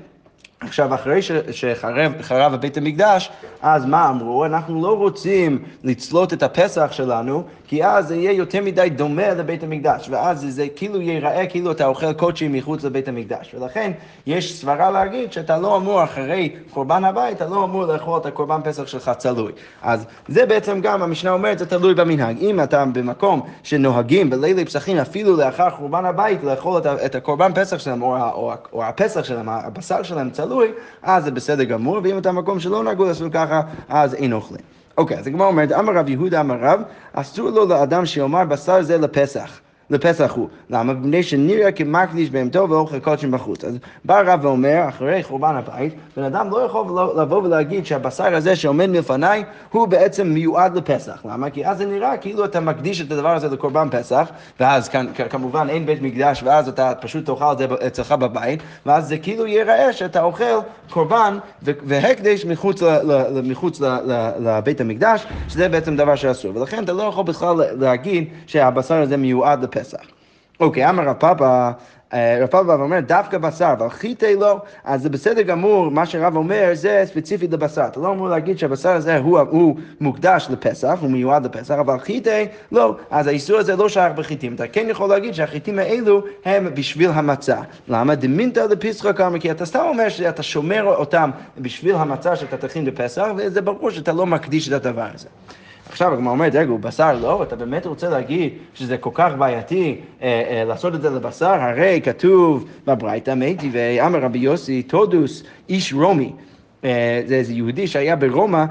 עכשיו, 0.60 0.94
אחרי 0.94 1.20
שחרב 1.50 2.12
חרב 2.22 2.54
בית 2.54 2.76
המקדש, 2.76 3.30
אז 3.62 3.86
מה 3.86 4.08
אמרו? 4.08 4.44
אנחנו 4.44 4.82
לא 4.82 4.96
רוצים 4.96 5.62
לצלות 5.84 6.32
את 6.32 6.42
הפסח 6.42 6.92
שלנו, 6.92 7.42
כי 7.68 7.84
אז 7.84 8.08
זה 8.08 8.16
יהיה 8.16 8.32
יותר 8.32 8.62
מדי 8.62 8.88
דומה 8.96 9.34
לבית 9.34 9.62
המקדש, 9.62 10.08
ואז 10.10 10.46
זה, 10.48 10.66
כאילו 10.76 11.00
ייראה 11.00 11.46
כאילו 11.46 11.72
אתה 11.72 11.86
אוכל 11.86 12.12
קודשים 12.12 12.52
מחוץ 12.52 12.84
לבית 12.84 13.08
המקדש. 13.08 13.54
ולכן 13.54 13.92
יש 14.26 14.60
סברה 14.60 14.90
להגיד 14.90 15.32
שאתה 15.32 15.58
לא 15.58 15.76
אמור, 15.76 16.04
אחרי 16.04 16.56
קורבן 16.70 17.04
הבית, 17.04 17.36
אתה 17.36 17.46
לא 17.46 17.64
אמור 17.64 17.84
לאכול 17.84 18.20
את 18.20 18.26
הקורבן 18.26 18.60
פסח 18.64 18.86
שלך 18.86 19.10
צלוי. 19.18 19.52
אז 19.82 20.04
זה 20.28 20.46
בעצם 20.46 20.80
גם, 20.80 21.02
המשנה 21.02 21.30
אומרת, 21.30 21.58
זה 21.58 21.66
תלוי 21.66 21.94
במנהג. 21.94 22.36
אם 22.40 22.60
אתה 22.62 22.84
במקום 22.84 23.40
שנוהגים 23.62 24.30
בלילי 24.30 24.64
פסחים, 24.64 24.98
אפילו 24.98 25.36
לאחר 25.36 25.70
חורבן 25.70 26.04
הבית, 26.04 26.44
לאכול 26.44 26.82
את, 27.06 27.14
הקורבן 27.14 27.52
פסח 27.54 27.78
שלהם, 27.78 28.02
או, 28.02 28.16
או, 28.16 28.52
או 28.72 28.84
הפסח 28.84 29.24
שלהם, 29.24 29.48
הבשר 29.48 30.02
שלהם 30.02 30.30
צלוי, 30.30 30.47
אז 31.02 31.24
זה 31.24 31.30
בסדר 31.30 31.64
גמור, 31.64 32.00
ואם 32.02 32.18
אתה 32.18 32.32
במקום 32.32 32.60
שלא 32.60 32.84
נהגו 32.84 33.04
לעשות 33.04 33.32
ככה, 33.32 33.60
אז 33.88 34.14
אין 34.14 34.32
אוכלים. 34.32 34.60
אוקיי, 34.98 35.18
אז 35.18 35.26
הגמרא 35.26 35.46
אומרת, 35.46 35.72
אמר 35.72 35.92
רב 35.92 36.08
יהודה 36.08 36.40
אמר 36.40 36.56
רב, 36.60 36.80
אסור 37.12 37.50
לו 37.50 37.66
לאדם 37.66 38.06
שיאמר 38.06 38.44
בשר 38.44 38.82
זה 38.82 38.98
לפסח. 38.98 39.60
לפסח 39.90 40.32
הוא. 40.36 40.48
למה? 40.70 40.92
מפני 40.92 41.22
שנראה 41.22 41.72
כמקדיש 41.72 42.30
בהמתו 42.30 42.66
ואוכל 42.70 42.98
קודשים 43.00 43.30
בחוץ. 43.30 43.64
אז 43.64 43.78
בא 44.04 44.18
הרב 44.18 44.44
ואומר, 44.44 44.88
אחרי 44.88 45.22
חורבן 45.22 45.56
הבית, 45.56 45.94
בן 46.16 46.22
אדם 46.22 46.50
לא 46.50 46.56
יכול 46.56 46.84
לבוא 47.20 47.42
ולהגיד 47.42 47.86
שהבשר 47.86 48.34
הזה 48.34 48.56
שעומד 48.56 48.86
מלפניי, 48.86 49.44
הוא 49.72 49.88
בעצם 49.88 50.26
מיועד 50.26 50.76
לפסח. 50.76 51.22
למה? 51.24 51.50
כי 51.50 51.66
אז 51.66 51.78
זה 51.78 51.86
נראה 51.86 52.16
כאילו 52.16 52.44
אתה 52.44 52.60
מקדיש 52.60 53.00
את 53.00 53.12
הדבר 53.12 53.34
הזה 53.34 53.48
לקורבן 53.48 53.88
פסח, 53.90 54.28
ואז 54.60 54.88
כאן, 54.88 55.06
כמובן 55.30 55.66
אין 55.70 55.86
בית 55.86 56.02
מקדש, 56.02 56.42
ואז 56.42 56.68
אתה 56.68 56.92
פשוט 57.00 57.26
תאכל 57.26 57.52
את 57.52 57.58
זה 57.58 57.66
אצלך 57.86 58.12
בבית, 58.12 58.60
ואז 58.86 59.08
זה 59.08 59.18
כאילו 59.18 59.46
ייראה 59.46 59.92
שאתה 59.92 60.22
אוכל 60.22 60.44
קורבן 60.90 61.38
והקדש 61.62 62.44
מחוץ, 62.44 62.82
ל- 62.82 62.86
ל- 63.12 63.40
מחוץ 63.44 63.80
ל- 63.80 63.86
ל- 63.86 64.30
לבית 64.40 64.80
המקדש, 64.80 65.26
שזה 65.48 65.68
בעצם 65.68 65.96
דבר 65.96 66.14
שאסור. 66.14 66.56
ולכן 66.56 66.84
אתה 66.84 66.92
לא 66.92 67.02
יכול 67.02 67.24
בכלל 67.24 67.56
להגיד 67.78 68.24
שהבשר 68.46 69.02
הזה 69.02 69.16
מיועד 69.16 69.62
לפסח. 69.62 69.77
אוקיי, 70.60 70.88
אמר 70.88 71.02
רב 71.02 71.16
פאפא, 71.18 71.70
אה, 72.12 72.38
רב 72.40 72.46
פאפא 72.46 72.72
אומר, 72.72 73.00
דווקא 73.00 73.38
בשר, 73.38 73.72
אבל 73.78 73.88
חיטי 73.88 74.36
לא, 74.36 74.60
אז 74.84 75.02
זה 75.02 75.08
בסדר 75.08 75.42
גמור, 75.42 75.90
מה 75.90 76.06
שרב 76.06 76.36
אומר 76.36 76.70
זה 76.72 77.02
ספציפית 77.06 77.52
לבשר. 77.52 77.86
אתה 77.86 78.00
לא 78.00 78.10
אמור 78.10 78.28
להגיד 78.28 78.58
שהבשר 78.58 78.90
הזה 78.90 79.18
הוא, 79.18 79.38
הוא 79.38 79.76
מוקדש 80.00 80.46
לפסח, 80.50 80.98
הוא 81.00 81.10
מיועד 81.10 81.46
לפסח, 81.46 81.74
אבל 81.74 81.98
חיטי 81.98 82.46
לא, 82.72 82.96
אז 83.10 83.26
האיסור 83.26 83.58
הזה 83.58 83.76
לא 83.76 83.88
שייך 83.88 84.12
בחיטים. 84.16 84.54
אתה 84.54 84.68
כן 84.68 84.86
יכול 84.90 85.08
להגיד 85.08 85.34
שהחיטים 85.34 85.78
האלו 85.78 86.22
הם 86.44 86.74
בשביל 86.74 87.10
המצה. 87.10 87.60
למה? 87.88 88.14
דמינתא 88.14 88.60
לפסחא 88.60 89.12
כמה, 89.12 89.38
כי 89.38 89.50
אתה 89.50 89.66
סתם 89.66 89.84
אומר 89.88 90.08
שאתה 90.08 90.42
שומר 90.42 90.84
אותם 90.84 91.30
בשביל 91.58 91.94
המצה 91.94 92.36
שאתה 92.36 92.56
תכין 92.56 92.84
בפסח, 92.84 93.26
וזה 93.36 93.60
ברור 93.60 93.90
שאתה 93.90 94.12
לא 94.12 94.26
מקדיש 94.26 94.68
את 94.68 94.72
הדבר 94.72 95.08
הזה. 95.14 95.28
עכשיו 95.98 96.12
הגמרא 96.12 96.32
אומרת, 96.32 96.54
רגע, 96.54 96.70
הוא 96.70 96.80
בשר 96.80 97.12
לא? 97.20 97.42
אתה 97.42 97.56
באמת 97.56 97.86
רוצה 97.86 98.08
להגיד 98.08 98.52
שזה 98.74 98.98
כל 98.98 99.10
כך 99.14 99.32
בעייתי 99.38 100.00
אה, 100.22 100.42
אה, 100.50 100.64
לעשות 100.64 100.94
את 100.94 101.02
זה 101.02 101.10
לבשר? 101.10 101.46
הרי 101.46 102.00
כתוב 102.04 102.64
בברייתא, 102.86 103.34
מייטי 103.34 103.70
ואמר 103.72 104.18
רבי 104.18 104.38
יוסי, 104.38 104.82
תודוס, 104.82 105.42
איש 105.68 105.92
רומי. 105.92 106.32
אה, 106.84 107.22
זה 107.26 107.34
איזה 107.34 107.52
יהודי 107.52 107.86
שהיה 107.86 108.16
ברומא, 108.16 108.64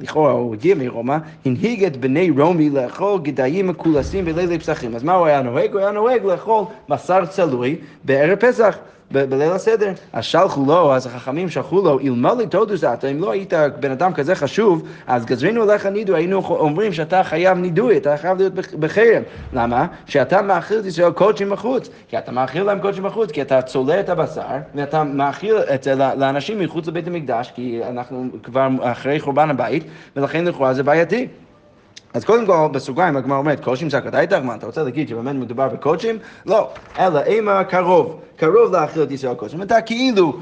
לכאורה 0.00 0.32
הוא 0.32 0.54
הגיע 0.54 0.74
מרומא, 0.74 1.16
הנהיג 1.44 1.84
את 1.84 1.96
בני 1.96 2.30
רומי 2.30 2.70
לאכול 2.70 3.20
גדיים 3.22 3.68
מקולסים 3.68 4.24
בלילי 4.24 4.58
פסחים. 4.58 4.94
אז 4.96 5.02
מה 5.02 5.14
הוא 5.14 5.26
היה 5.26 5.42
נוהג? 5.42 5.72
הוא 5.72 5.80
היה 5.80 5.90
נוהג 5.90 6.24
לאכול 6.24 6.64
בשר 6.88 7.26
צלוי 7.26 7.76
בערב 8.04 8.38
פסח. 8.38 8.78
בליל 9.12 9.52
הסדר, 9.52 9.92
אז 10.12 10.24
שלחו 10.24 10.64
לו, 10.66 10.94
אז 10.94 11.06
החכמים 11.06 11.48
שלחו 11.48 11.82
לו, 11.82 12.00
אלמלא 12.00 12.44
תודו 12.44 12.76
זאת, 12.76 13.04
אם 13.04 13.20
לא 13.20 13.30
היית 13.30 13.52
בן 13.80 13.90
אדם 13.90 14.12
כזה 14.12 14.34
חשוב, 14.34 14.82
אז 15.06 15.24
גזרנו 15.24 15.62
עליך 15.62 15.86
נידוי, 15.86 16.16
היינו 16.16 16.38
אומרים 16.48 16.92
שאתה 16.92 17.22
חייב 17.22 17.58
נידוי, 17.58 17.96
אתה 17.96 18.16
חייב 18.16 18.38
להיות 18.38 18.54
בח- 18.54 18.74
בחרם. 18.74 19.22
למה? 19.52 19.86
שאתה 20.06 20.42
מאכיל 20.42 20.78
את 20.78 20.84
ישראל 20.84 21.10
קודשים 21.12 21.50
בחוץ. 21.50 21.88
כי 22.08 22.18
אתה 22.18 22.32
מאכיל 22.32 22.62
להם 22.62 22.80
קודשים 22.80 23.02
בחוץ, 23.04 23.30
כי 23.30 23.42
אתה 23.42 23.62
צולע 23.62 24.00
את 24.00 24.08
הבשר, 24.08 24.42
ואתה 24.74 25.04
מאכיל 25.04 25.56
את 25.74 25.82
זה 25.82 25.94
לאנשים 25.94 26.58
מחוץ 26.60 26.86
לבית 26.86 27.06
המקדש, 27.06 27.52
כי 27.54 27.80
אנחנו 27.88 28.26
כבר 28.42 28.68
אחרי 28.82 29.20
חורבן 29.20 29.50
הבית, 29.50 29.84
ולכן 30.16 30.44
לכאורה 30.44 30.74
זה 30.74 30.82
בעייתי. 30.82 31.26
אז 32.14 32.24
קודם 32.24 32.46
כל, 32.46 32.68
בסוגריים, 32.72 33.16
הגמרא 33.16 33.38
אומרת, 33.38 33.64
קודשים 33.64 33.90
זכת 33.90 34.14
איתך? 34.14 34.36
מה, 34.36 34.54
אתה 34.54 34.66
רוצה 34.66 34.82
להגיד 34.82 35.08
שבאמת 35.08 35.34
מדובר 35.34 35.68
בקודשים? 35.68 36.18
לא, 36.46 36.68
אלא 36.98 37.20
אימה 37.20 37.64
קרוב, 37.64 38.20
קרוב 38.36 38.72
להאכיל 38.72 39.02
את 39.02 39.10
ישראל 39.10 39.34
קודשים. 39.34 39.62
אתה 39.62 39.80
כאילו 39.80 40.40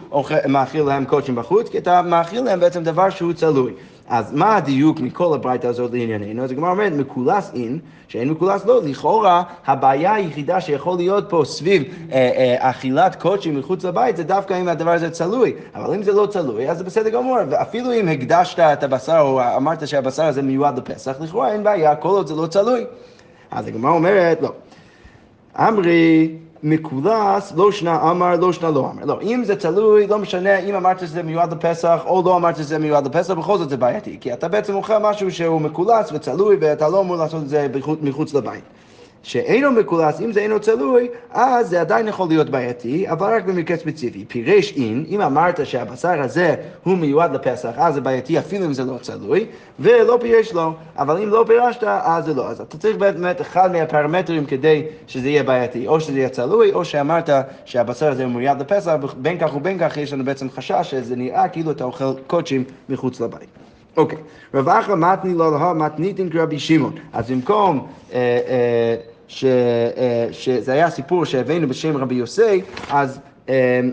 מאכיל 0.49 0.83
להם 0.83 1.05
קודשים 1.05 1.35
בחוץ, 1.35 1.69
כי 1.69 1.79
אתה 1.79 2.03
מאכיל 2.03 2.45
להם 2.45 2.61
בעצם 2.61 2.83
דבר 2.83 3.11
שהוא 3.11 3.33
צלוי. 3.33 3.73
אז 4.09 4.33
מה 4.33 4.57
הדיוק 4.57 5.01
מכל 5.01 5.35
הברייתא 5.35 5.67
הזאת 5.67 5.93
לענייננו? 5.93 6.45
אז 6.45 6.51
הגמרא 6.51 6.71
אומרת, 6.71 6.93
מקולס 6.93 7.51
אין, 7.55 7.79
שאין 8.09 8.31
מקולס 8.31 8.65
לא, 8.65 8.81
לכאורה 8.85 9.43
הבעיה 9.67 10.15
היחידה 10.15 10.61
שיכול 10.61 10.97
להיות 10.97 11.25
פה 11.29 11.43
סביב 11.45 11.83
אה, 12.13 12.17
אה, 12.17 12.71
אכילת 12.71 13.23
קודשים 13.23 13.59
מחוץ 13.59 13.85
לבית 13.85 14.17
זה 14.17 14.25
דווקא 14.25 14.61
אם 14.61 14.69
הדבר 14.69 14.91
הזה 14.91 15.11
צלוי, 15.11 15.53
אבל 15.75 15.95
אם 15.95 16.03
זה 16.03 16.13
לא 16.13 16.27
צלוי 16.27 16.71
אז 16.71 16.79
זה 16.79 16.85
בסדר 16.85 17.11
גמור, 17.11 17.37
ואפילו 17.51 17.93
אם 17.93 18.09
הקדשת 18.09 18.59
את 18.59 18.83
הבשר 18.83 19.21
או 19.21 19.41
אמרת 19.57 19.89
שהבשר 19.89 20.25
הזה 20.25 20.43
מיועד 20.43 20.79
לפסח, 20.79 21.17
לכאורה 21.21 21.53
אין 21.53 21.65
בעיה, 21.65 21.97
כל 21.97 22.09
עוד 22.09 22.27
זה 22.27 22.35
לא 22.35 22.47
צלוי. 22.47 22.85
אז 23.51 23.67
הגמרא 23.67 23.91
אומרת, 23.91 24.43
לא. 24.43 24.53
אמרי 25.59 26.31
מקולס, 26.63 27.53
לא 27.57 27.73
שנה 27.73 28.11
אמר, 28.11 28.37
לא 28.37 28.53
שנה 28.53 28.71
לא 28.71 28.91
אמר. 28.91 29.05
לא, 29.05 29.19
אם 29.23 29.43
זה 29.45 29.57
תלוי, 29.57 30.07
לא 30.07 30.19
משנה 30.19 30.59
אם 30.59 30.75
אמרת 30.75 30.99
שזה 31.01 31.23
מיועד 31.23 31.53
לפסח 31.53 32.03
או 32.07 32.23
לא 32.27 32.37
אמרת 32.37 32.57
שזה 32.57 32.79
מיועד 32.79 33.07
לפסח, 33.07 33.35
בכל 33.35 33.59
זאת 33.59 33.69
זה 33.69 33.77
בעייתי. 33.77 34.17
כי 34.21 34.33
אתה 34.33 34.49
בעצם 34.49 34.75
אוכל 34.75 34.99
משהו 34.99 35.31
שהוא 35.31 35.61
מקולס 35.61 36.13
וצלוי 36.13 36.57
ואתה 36.61 36.89
לא 36.89 37.01
אמור 37.01 37.17
לעשות 37.17 37.43
את 37.43 37.49
זה 37.49 37.67
מחוץ 38.03 38.35
לבית. 38.35 38.65
שאינו 39.23 39.73
מקולס, 39.73 40.21
אם 40.21 40.33
זה 40.33 40.41
אינו 40.41 40.61
צלוי, 40.61 41.09
אז 41.31 41.69
זה 41.69 41.81
עדיין 41.81 42.09
יכול 42.09 42.29
להיות 42.29 42.51
בעייתי, 42.51 43.11
אבל 43.11 43.35
רק 43.35 43.45
במקרה 43.45 43.77
ספציפי. 43.77 44.25
פירש 44.29 44.73
אין, 44.77 45.05
אם 45.09 45.21
אמרת 45.21 45.67
שהבשר 45.67 46.23
הזה 46.23 46.55
הוא 46.85 46.99
מיועד 46.99 47.35
לפסח, 47.35 47.73
אז 47.77 47.95
זה 47.95 48.01
בעייתי 48.01 48.39
אפילו 48.39 48.65
אם 48.67 48.73
זה 48.73 48.85
לא 48.85 48.99
צלוי, 49.01 49.47
ולא 49.81 50.19
פירש 50.21 50.53
לו, 50.53 50.73
אבל 50.99 51.23
אם 51.23 51.29
לא 51.29 51.45
פירשת, 51.47 51.85
אז 51.85 52.25
זה 52.25 52.35
לא. 52.35 52.49
אז 52.49 52.61
אתה 52.61 52.79
צריך 52.79 52.97
באמת 52.97 53.41
אחד 53.41 53.73
מהפרמטרים 53.73 54.47
כדי 54.47 54.83
שזה 55.07 55.29
יהיה 55.29 55.43
בעייתי, 55.43 55.87
או 55.87 56.01
שזה 56.01 56.19
יהיה 56.19 56.29
צלוי, 56.29 56.73
או 56.73 56.85
שאמרת 56.85 57.31
שהבשר 57.65 58.11
הזה 58.11 58.25
הוא 58.25 58.33
מיועד 58.33 58.61
לפסח, 58.61 59.15
בין 59.17 59.39
כך 59.39 59.57
ובין 59.57 59.79
כך 59.81 59.97
יש 59.97 60.13
לנו 60.13 60.25
בעצם 60.25 60.51
חשש 60.51 60.91
שזה 60.91 61.17
נראה 61.17 61.49
כאילו 61.49 61.71
אתה 61.71 61.85
אוכל 61.85 62.05
קודשים 62.27 62.65
מחוץ 62.89 63.21
לבית. 63.21 63.49
אוקיי, 63.97 64.19
רב 64.55 64.69
אחא 64.69 64.93
מתני 64.93 65.35
לא 65.35 65.53
להא 65.53 65.75
מתניתין 65.75 66.31
כרבי 66.31 66.59
שמעון. 66.59 66.93
אז 67.13 67.31
במקום 67.31 67.87
אה, 68.13 68.19
אה, 68.19 68.97
אה, 69.45 70.29
שזה 70.33 70.73
היה 70.73 70.91
סיפור 70.91 71.25
שהבאנו 71.25 71.69
בשם 71.69 71.97
רבי 71.97 72.15
יוסי, 72.15 72.63
אז 72.91 73.21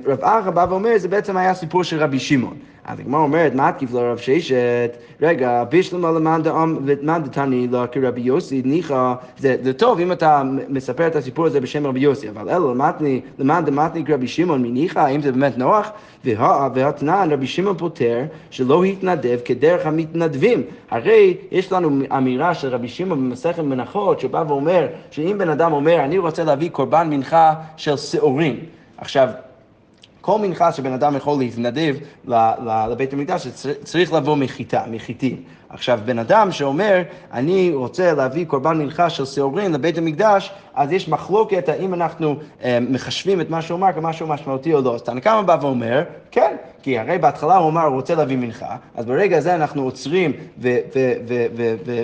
רב 0.06 0.20
אחא 0.22 0.50
בא 0.50 0.66
ואומר, 0.70 0.98
זה 0.98 1.08
בעצם 1.08 1.38
היה 1.38 1.54
סיפור 1.54 1.84
של 1.84 2.00
רבי 2.04 2.20
שמעון. 2.20 2.58
אז 2.88 3.00
הגמרא 3.00 3.20
אומרת, 3.20 3.56
מה 3.56 3.72
תקיף 3.72 3.94
לרב 3.94 4.18
ששת? 4.18 4.98
רגע, 5.22 5.64
בישלמה 5.64 6.12
למאן 6.12 6.44
דאם 6.44 6.78
ומאן 6.86 7.24
דתני 7.24 7.68
לו 7.68 7.84
כרבי 7.92 8.22
יוסי, 8.22 8.62
ניחא, 8.66 9.14
זה, 9.38 9.74
טוב 9.78 10.00
אם 10.00 10.12
אתה 10.12 10.44
מספר 10.70 11.08
את 11.08 11.16
הסיפור 11.16 11.46
הזה 11.46 11.62
בשם 11.62 11.88
רבי 11.88 12.00
יוסי, 12.00 12.30
אבל 12.30 12.50
אלו 12.50 12.74
למאן 13.40 13.66
דמתני 13.66 14.06
כרבי 14.06 14.28
שמעון 14.28 14.62
מניחא, 14.62 15.00
האם 15.00 15.22
זה 15.22 15.32
באמת 15.32 15.58
נוח? 15.58 15.92
וה- 16.26 16.70
והתנן 16.76 17.30
רבי 17.32 17.48
שמעון 17.48 17.78
פוטר 17.78 18.22
שלא 18.50 18.84
התנדב 18.84 19.40
כדרך 19.46 19.86
המתנדבים. 19.86 20.64
הרי 20.92 21.38
יש 21.52 21.72
לנו 21.72 22.00
אמירה 22.18 22.54
של 22.54 22.68
רבי 22.68 22.88
שמעון 22.88 23.30
במסכת 23.30 23.60
מנחות, 23.64 24.20
שבא 24.20 24.44
ואומר 24.48 24.88
שאם 25.12 25.36
בן 25.38 25.50
אדם 25.50 25.74
אומר, 25.74 26.00
אני 26.00 26.18
רוצה 26.18 26.44
להביא 26.44 26.70
קורבן 26.70 27.08
מנחה 27.10 27.54
של 27.78 27.98
שעורים. 27.98 28.60
עכשיו, 28.98 29.30
כל 30.26 30.40
מנחה 30.40 30.72
שבן 30.72 30.94
אדם 30.94 31.16
יכול 31.16 31.40
להתנדב 31.40 31.96
לבית 32.90 33.14
המקדש, 33.14 33.48
צריך 33.84 34.14
לבוא 34.14 34.36
מחיטה, 34.36 34.84
מחיטים. 34.92 35.44
עכשיו, 35.76 36.00
בן 36.06 36.20
אדם 36.20 36.52
שאומר, 36.52 37.02
אני 37.34 37.72
רוצה 37.74 38.14
להביא 38.14 38.46
קורבן 38.46 38.78
מנחה 38.78 39.10
של 39.10 39.26
שעורים 39.26 39.74
לבית 39.74 39.98
המקדש, 39.98 40.52
אז 40.74 40.92
יש 40.92 41.10
מחלוקת 41.10 41.70
האם 41.70 41.94
אנחנו 41.94 42.36
אה, 42.64 42.78
מחשבים 42.90 43.42
את 43.42 43.50
מה 43.50 43.62
שהוא 43.62 43.78
אמר 43.78 43.94
כמשהו 43.94 44.28
משמעותי 44.28 44.74
או 44.74 44.82
לא. 44.82 44.96
אז 44.96 45.02
תנא 45.02 45.20
קמא 45.20 45.42
בא 45.42 45.58
ואומר, 45.62 46.04
כן, 46.32 46.56
כי 46.84 47.00
הרי 47.00 47.18
בהתחלה 47.18 47.58
הוא 47.58 47.70
אמר, 47.70 47.86
הוא 47.86 47.96
רוצה 47.96 48.16
להביא 48.16 48.38
מנחה, 48.38 48.76
אז 48.96 49.06
ברגע 49.06 49.38
הזה 49.38 49.56
אנחנו 49.56 49.84
עוצרים 49.84 50.34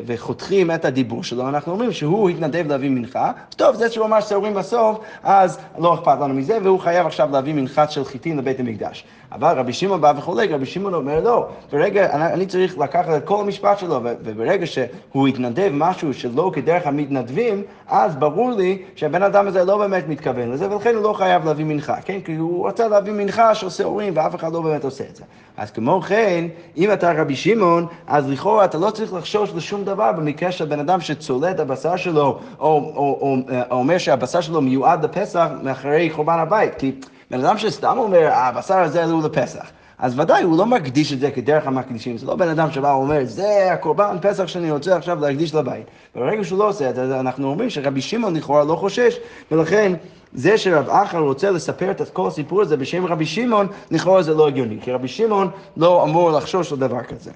וחותכים 0.05 0.71
את 0.71 0.85
הדיבור 0.85 1.23
שלו, 1.23 1.49
אנחנו 1.49 1.71
אומרים 1.71 1.91
שהוא 1.91 2.29
התנדב 2.29 2.67
להביא 2.67 2.89
מנחה, 2.89 3.31
טוב, 3.55 3.75
זה 3.75 3.91
שהוא 3.91 4.05
אמר 4.05 4.21
שעורים 4.21 4.53
בסוף, 4.53 4.99
אז 5.23 5.59
לא 5.77 5.93
אכפת 5.93 6.17
לנו 6.21 6.33
מזה, 6.33 6.57
והוא 6.63 6.79
חייב 6.79 7.05
עכשיו 7.05 7.29
להביא 7.31 7.53
מנחת 7.53 7.91
של 7.91 8.05
חיטים 8.05 8.37
לבית 8.37 8.59
המקדש. 8.59 9.05
אבל 9.31 9.57
רבי 9.57 9.73
שמעון 9.73 10.01
בא 10.01 10.13
וחולק, 10.17 10.51
רבי 10.51 10.65
שמעון 10.65 10.93
אומר 10.93 11.19
לא, 11.19 11.47
ברגע, 11.71 12.13
אני, 12.13 12.33
אני 12.33 12.45
צריך 12.45 12.77
לקחת 12.77 13.17
את 13.17 13.25
כל 13.25 13.41
המשפט 13.41 13.60
שלו, 13.77 13.99
וברגע 14.03 14.65
שהוא 14.67 15.27
יתנדב 15.27 15.69
משהו 15.73 16.13
שלא 16.13 16.51
כדרך 16.53 16.87
המתנדבים, 16.87 17.63
אז 17.87 18.15
ברור 18.15 18.51
לי 18.51 18.77
שהבן 18.95 19.23
אדם 19.23 19.47
הזה 19.47 19.63
לא 19.63 19.77
באמת 19.77 20.07
מתכוון 20.07 20.51
לזה, 20.51 20.71
ולכן 20.71 20.95
הוא 20.95 21.03
לא 21.03 21.13
חייב 21.13 21.45
להביא 21.45 21.65
מנחה, 21.65 22.01
כן? 22.05 22.19
כי 22.25 22.35
הוא 22.35 22.67
רצה 22.67 22.87
להביא 22.87 23.13
מנחה 23.13 23.55
שעושה 23.55 23.83
הורים, 23.83 24.13
ואף 24.15 24.35
אחד 24.35 24.53
לא 24.53 24.61
באמת 24.61 24.83
עושה 24.83 25.03
את 25.09 25.15
זה. 25.15 25.23
אז 25.57 25.71
כמו 25.71 26.01
כן, 26.01 26.45
אם 26.77 26.93
אתה 26.93 27.11
רבי 27.21 27.35
שמעון, 27.35 27.87
אז 28.07 28.29
לכאורה 28.29 28.65
אתה 28.65 28.77
לא 28.77 28.89
צריך 28.89 29.13
לחשוש 29.13 29.51
לשום 29.55 29.83
דבר 29.83 30.11
במקרה 30.11 30.51
של 30.51 30.65
בן 30.65 30.79
אדם 30.79 31.01
שצולד 31.01 31.59
הבשר 31.59 31.95
שלו, 31.95 32.21
או, 32.23 32.39
או, 32.59 32.67
או, 32.95 33.17
או, 33.21 33.37
או 33.71 33.75
אומר 33.77 33.97
שהבשר 33.97 34.41
שלו 34.41 34.61
מיועד 34.61 35.05
לפסח 35.05 35.47
מאחורי 35.63 36.09
חורבן 36.09 36.39
הבית. 36.39 36.75
כי 36.75 36.91
בן 37.31 37.45
אדם 37.45 37.57
שסתם 37.57 37.97
אומר, 37.97 38.29
הבשר 38.33 38.77
הזה 38.77 39.03
הוא 39.03 39.23
לפסח. 39.23 39.71
אז 40.01 40.19
ודאי, 40.19 40.43
הוא 40.43 40.57
לא 40.57 40.65
מקדיש 40.65 41.13
את 41.13 41.19
זה 41.19 41.31
כדרך 41.31 41.67
המקדישים, 41.67 42.17
זה 42.17 42.25
לא 42.25 42.35
בן 42.35 42.49
אדם 42.49 42.71
שבא 42.71 42.87
ואומר, 42.87 43.19
זה 43.23 43.73
הקורבן 43.73 44.17
פסח 44.21 44.47
שאני 44.47 44.71
רוצה 44.71 44.95
עכשיו 44.95 45.19
להקדיש 45.21 45.55
לבית. 45.55 45.85
ברגע 46.15 46.43
שהוא 46.43 46.59
לא 46.59 46.69
עושה 46.69 46.89
את 46.89 46.95
זה, 46.95 47.19
אנחנו 47.19 47.47
אומרים 47.47 47.69
שרבי 47.69 48.01
שמעון 48.01 48.35
לכאורה 48.35 48.63
לא 48.63 48.75
חושש, 48.75 49.17
ולכן 49.51 49.93
זה 50.33 50.57
שרב 50.57 50.89
אחר 50.89 51.19
רוצה 51.19 51.51
לספר 51.51 51.91
את 51.91 52.09
כל 52.13 52.27
הסיפור 52.27 52.61
הזה 52.61 52.77
בשם 52.77 53.05
רבי 53.05 53.25
שמעון, 53.25 53.67
לכאורה 53.91 54.23
זה 54.23 54.33
לא 54.33 54.47
הגיוני, 54.47 54.77
כי 54.81 54.91
רבי 54.91 55.07
שמעון 55.07 55.49
לא 55.77 56.03
אמור 56.03 56.31
לחשוש 56.31 56.71
לדבר 56.71 57.03
כזה. 57.03 57.31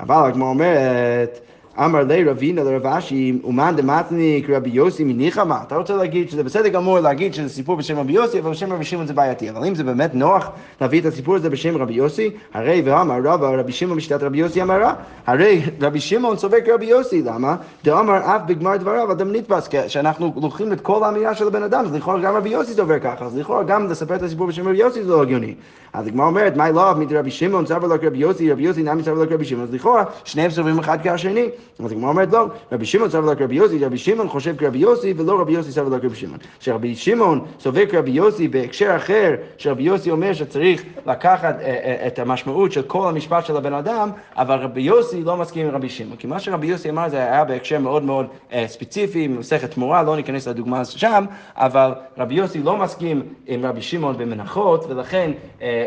אבל 0.00 0.28
הגמרא 0.28 0.48
אומרת, 0.48 1.40
אמר 1.84 2.04
לי 2.04 2.24
רבינה 2.24 2.64
לרב 2.64 2.86
אשי, 2.86 3.38
אומן 3.44 3.76
דמתניק 3.76 4.50
רבי 4.50 4.70
יוסי 4.70 5.04
מניחא 5.04 5.44
מה? 5.44 5.58
אתה 5.66 5.76
רוצה 5.76 5.96
להגיד 5.96 6.30
שזה 6.30 6.44
בסדר 6.44 6.68
גמור 6.68 7.00
להגיד 7.00 7.34
שזה 7.34 7.48
סיפור 7.48 7.76
בשם 7.76 7.98
רבי 7.98 8.12
יוסי, 8.12 8.38
אבל 8.38 8.50
בשם 8.50 8.72
רבי 8.72 8.84
שמעון 8.84 9.06
זה 9.06 9.14
בעייתי. 9.14 9.50
אבל 9.50 9.64
אם 9.64 9.74
זה 9.74 9.84
באמת 9.84 10.14
נוח 10.14 10.50
להביא 10.80 11.00
את 11.00 11.06
הסיפור 11.06 11.34
הזה 11.36 11.50
בשם 11.50 11.76
רבי 11.76 11.94
יוסי, 11.94 12.30
הרי 12.54 12.82
ואמר 12.84 13.18
רבא 13.24 13.48
רבי 13.48 13.72
שמעון 13.72 13.96
בשיטת 13.96 14.22
רבי 14.22 14.38
יוסי 14.38 14.62
אמרה, 14.62 14.94
הרי 15.26 15.62
רבי 15.80 16.00
שמעון 16.00 16.36
סובר 16.36 16.56
כרבי 16.64 16.86
יוסי, 16.86 17.22
למה? 17.22 17.56
דאמר 17.84 18.18
אף 18.18 18.40
בגמר 18.46 18.76
דבריו 18.76 19.12
אדם 19.12 19.32
נתפס, 19.32 19.68
שאנחנו 19.88 20.32
לוקחים 20.42 20.72
את 20.72 20.80
כל 20.80 21.04
האמירה 21.04 21.34
של 21.34 21.46
הבן 21.46 21.62
אדם, 21.62 21.84
אז 21.84 21.94
לכאורה 21.94 22.20
גם 22.20 22.36
רבי 22.36 22.48
יוסי 22.48 22.74
סובר 22.74 22.98
ככה, 22.98 23.24
אז 23.24 23.38
לכאורה 23.38 23.62
גם 23.62 23.86
לספר 23.90 24.14
את 24.14 24.22
הסיפור 24.22 24.46
בשם 24.46 24.68
רבי 24.68 24.78
יוסי 24.78 25.02
זה 25.04 25.10
לא 25.10 25.22
הגיוני. 25.22 25.54
אז 25.92 26.06
הגמרא 26.06 26.26
אומרת, 26.26 26.56
מה 26.56 26.70
לא 26.70 26.92
רבי 27.10 27.30
שמעון 27.30 27.66
סבר 27.66 27.86
לו 27.86 28.00
כרבי 28.00 28.18
יוסי, 28.18 28.52
רבי 28.52 28.62
יוסי 28.62 28.82
נמי 28.82 29.02
סבר 29.02 29.14
לו 29.14 29.28
כרבי 29.28 29.44
שמעון, 29.44 29.64
אז 29.64 29.74
לכאורה 29.74 30.04
שניהם 30.24 30.50
סוברים 30.50 30.78
אחד 30.78 30.98
כשני. 31.02 31.48
אז 31.84 31.92
הגמרא 31.92 32.08
אומרת 32.08 32.32
לא, 32.32 32.46
רבי 32.72 32.86
שמעון 32.86 33.10
סבר 33.10 33.20
לו 33.20 33.36
כרבי 33.38 33.54
יוסי, 33.54 33.84
רבי 33.84 33.98
שמעון 33.98 34.28
חושב 34.28 34.56
כרבי 34.56 34.78
יוסי, 34.78 35.14
ולא 35.16 35.40
רבי 35.40 35.52
יוסי 35.52 35.72
סבר 35.72 35.88
לו 35.88 36.00
כרבי 36.00 36.16
שמעון. 36.16 36.38
שרבי 36.60 36.94
שמעון 36.94 37.44
סובר 37.60 37.86
כרבי 37.86 38.10
יוסי 38.10 38.48
בהקשר 38.48 38.96
אחר, 38.96 39.34
שרבי 39.58 39.82
יוסי 39.82 40.10
אומר 40.10 40.32
שצריך 40.32 40.82
לקחת 41.06 41.56
אה, 41.60 41.66
אה, 41.66 42.06
את 42.06 42.18
המשמעות 42.18 42.72
של 42.72 42.82
כל 42.82 43.08
המשפט 43.08 43.46
של 43.46 43.56
הבן 43.56 43.72
אדם, 43.72 44.10
אבל 44.36 44.58
רבי 44.58 44.80
יוסי 44.80 45.22
לא 45.22 45.36
מסכים 45.36 45.66
עם 45.66 45.74
רבי 45.74 45.88
שמעון. 45.88 46.16
כי 46.16 46.26
מה 46.26 46.40
שרבי 46.40 46.66
יוסי 46.66 46.90
אמר 46.90 47.08
זה 47.08 47.16
היה 47.16 47.44
בהקשר 47.44 47.78
מאוד 47.78 48.02
מאוד 48.02 48.26
אה, 48.52 48.64
ספציפי, 48.68 49.28
ממסכת 49.28 49.70
תמורה, 49.70 50.02
לא 50.02 50.16
ניכנס 50.16 50.48
לדוגמה 50.48 50.84
שם, 50.84 51.24
אבל 51.56 51.92
רבי 52.18 52.34
יוסי 52.34 52.62
לא 52.62 52.76
מסכים 52.76 53.22
עם 53.46 53.66
רבי 53.66 53.82
שמעון 53.82 54.18
במנחות, 54.18 54.84
ולכן 54.88 55.30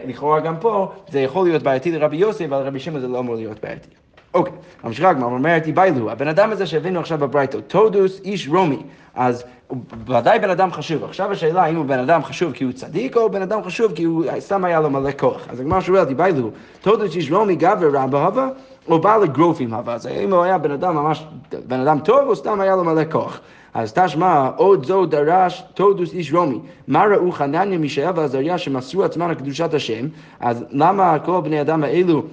לכאורה 0.07 0.39
גם 0.39 0.55
פה 0.59 0.91
זה 1.09 1.19
יכול 1.19 1.47
להיות 1.47 1.63
בעייתי 1.63 1.91
לרבי 1.91 2.17
יוסי, 2.17 2.45
אבל 2.45 2.57
לרבי 2.57 2.79
שמעון 2.79 3.01
זה 3.01 3.07
לא 3.07 3.19
אמור 3.19 3.35
להיות 3.35 3.59
בעייתי. 3.63 3.89
אוקיי, 4.33 4.53
ממשיכה 4.83 5.09
הגמרא 5.09 5.27
אומרת, 5.27 5.67
איבאילו, 5.67 6.11
הבן 6.11 6.27
אדם 6.27 6.51
הזה 6.51 6.65
שהבאנו 6.65 6.99
עכשיו 6.99 7.17
בברייתו, 7.17 7.61
טודוס 7.61 8.21
איש 8.23 8.47
רומי, 8.47 8.83
אז 9.15 9.43
הוא 9.67 9.77
ודאי 10.07 10.39
בן 10.39 10.49
אדם 10.49 10.71
חשוב. 10.71 11.03
עכשיו 11.03 11.31
השאלה 11.31 11.63
האם 11.63 11.75
הוא 11.75 11.85
בן 11.85 11.99
אדם 11.99 12.23
חשוב 12.23 12.53
כי 12.53 12.63
הוא 12.63 12.73
צדיק, 12.73 13.17
או 13.17 13.29
בן 13.29 13.41
אדם 13.41 13.63
חשוב 13.63 13.91
כי 13.95 14.03
הוא 14.03 14.25
סתם 14.39 14.65
היה 14.65 14.79
לו 14.79 14.89
מלא 14.89 15.11
כוח. 15.19 15.47
אז 15.49 15.59
הגמרא 15.59 15.81
שואלת, 15.81 16.09
איבאילו, 16.09 16.49
טודוס 16.81 17.15
איש 17.15 17.31
רומי 17.31 17.55
גבר 17.55 17.89
רבא 17.93 18.25
הווה, 18.25 18.49
או 18.87 18.99
בא 18.99 19.17
לגרופים 19.17 19.73
הווה. 19.73 19.93
אז 19.93 20.05
האם 20.05 20.33
הוא 20.33 20.43
היה 20.43 20.57
בן 20.57 20.71
אדם 20.71 20.95
ממש, 20.95 21.25
בן 21.67 21.79
אדם 21.79 21.99
טוב, 21.99 22.27
או 22.27 22.35
סתם 22.35 22.61
היה 22.61 22.75
לו 22.75 22.83
מלא 22.83 23.03
כוח. 23.11 23.39
אז 23.73 23.93
תשמע, 23.93 24.49
עוד 24.55 24.85
זו 24.85 25.05
דרש 25.05 25.63
תודוס 25.73 26.13
איש 26.13 26.33
רומי. 26.33 26.59
מה 26.87 27.05
ראו 27.05 27.31
חנניה, 27.31 27.77
מישאל 27.77 28.11
ועזריה 28.15 28.57
שמסרו 28.57 29.03
עצמם 29.03 29.31
לקדושת 29.31 29.73
השם, 29.73 30.07
אז 30.39 30.65
למה 30.71 31.19
כל 31.19 31.41
בני 31.43 31.61
אדם 31.61 31.83
האלו 31.83 32.23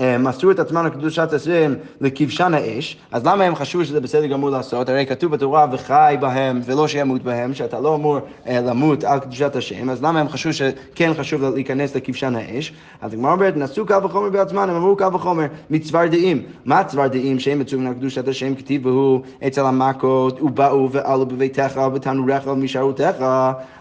מסרו 0.00 0.50
את 0.50 0.58
עצמם 0.58 0.86
לקדושת 0.86 1.32
השם 1.32 1.74
לכבשן 2.00 2.54
האש, 2.54 2.96
אז 3.12 3.26
למה 3.26 3.44
הם 3.44 3.54
חשבו 3.54 3.84
שזה 3.84 4.00
בסדר 4.00 4.26
גמור 4.26 4.50
לעשות? 4.50 4.88
הרי 4.88 5.06
כתוב 5.06 5.32
בתורה 5.32 5.66
וחי 5.72 6.16
בהם 6.20 6.60
ולא 6.64 6.88
שימות 6.88 7.22
בהם, 7.22 7.54
שאתה 7.54 7.80
לא 7.80 7.94
אמור 7.94 8.18
אה, 8.46 8.60
למות 8.60 9.04
על 9.04 9.18
קדושת 9.18 9.56
השם, 9.56 9.90
אז 9.90 10.02
למה 10.02 10.20
הם 10.20 10.28
חשבו 10.28 10.52
שכן 10.52 11.14
חשוב 11.14 11.44
להיכנס 11.44 11.96
לכבשן 11.96 12.36
האש? 12.36 12.72
אז 13.00 13.12
הגמרא 13.12 13.32
אומרת, 13.32 13.56
נשאו 13.56 13.86
קל 13.86 14.04
וחומר 14.04 14.30
בעצמם, 14.30 14.58
הם 14.58 14.70
אמרו 14.76 14.96
קל 14.96 15.14
וחומר 15.14 15.46
מצוורדעים. 15.70 16.42
מה 16.64 16.84
צוורדעים 16.84 17.40
שהם 17.40 17.58
מצווים 17.58 17.86
על 17.86 17.94
קדושת 17.94 18.28
השם, 18.28 18.54
כתיב 18.54 18.86
והוא 18.86 19.20
אצל 19.46 19.64
המכות, 19.64 20.42
ובאו 20.42 20.90
ועלו 20.90 21.26
בביתך 21.26 21.80
ובתנוריך 21.86 22.46
ומשערותיך, 22.46 23.16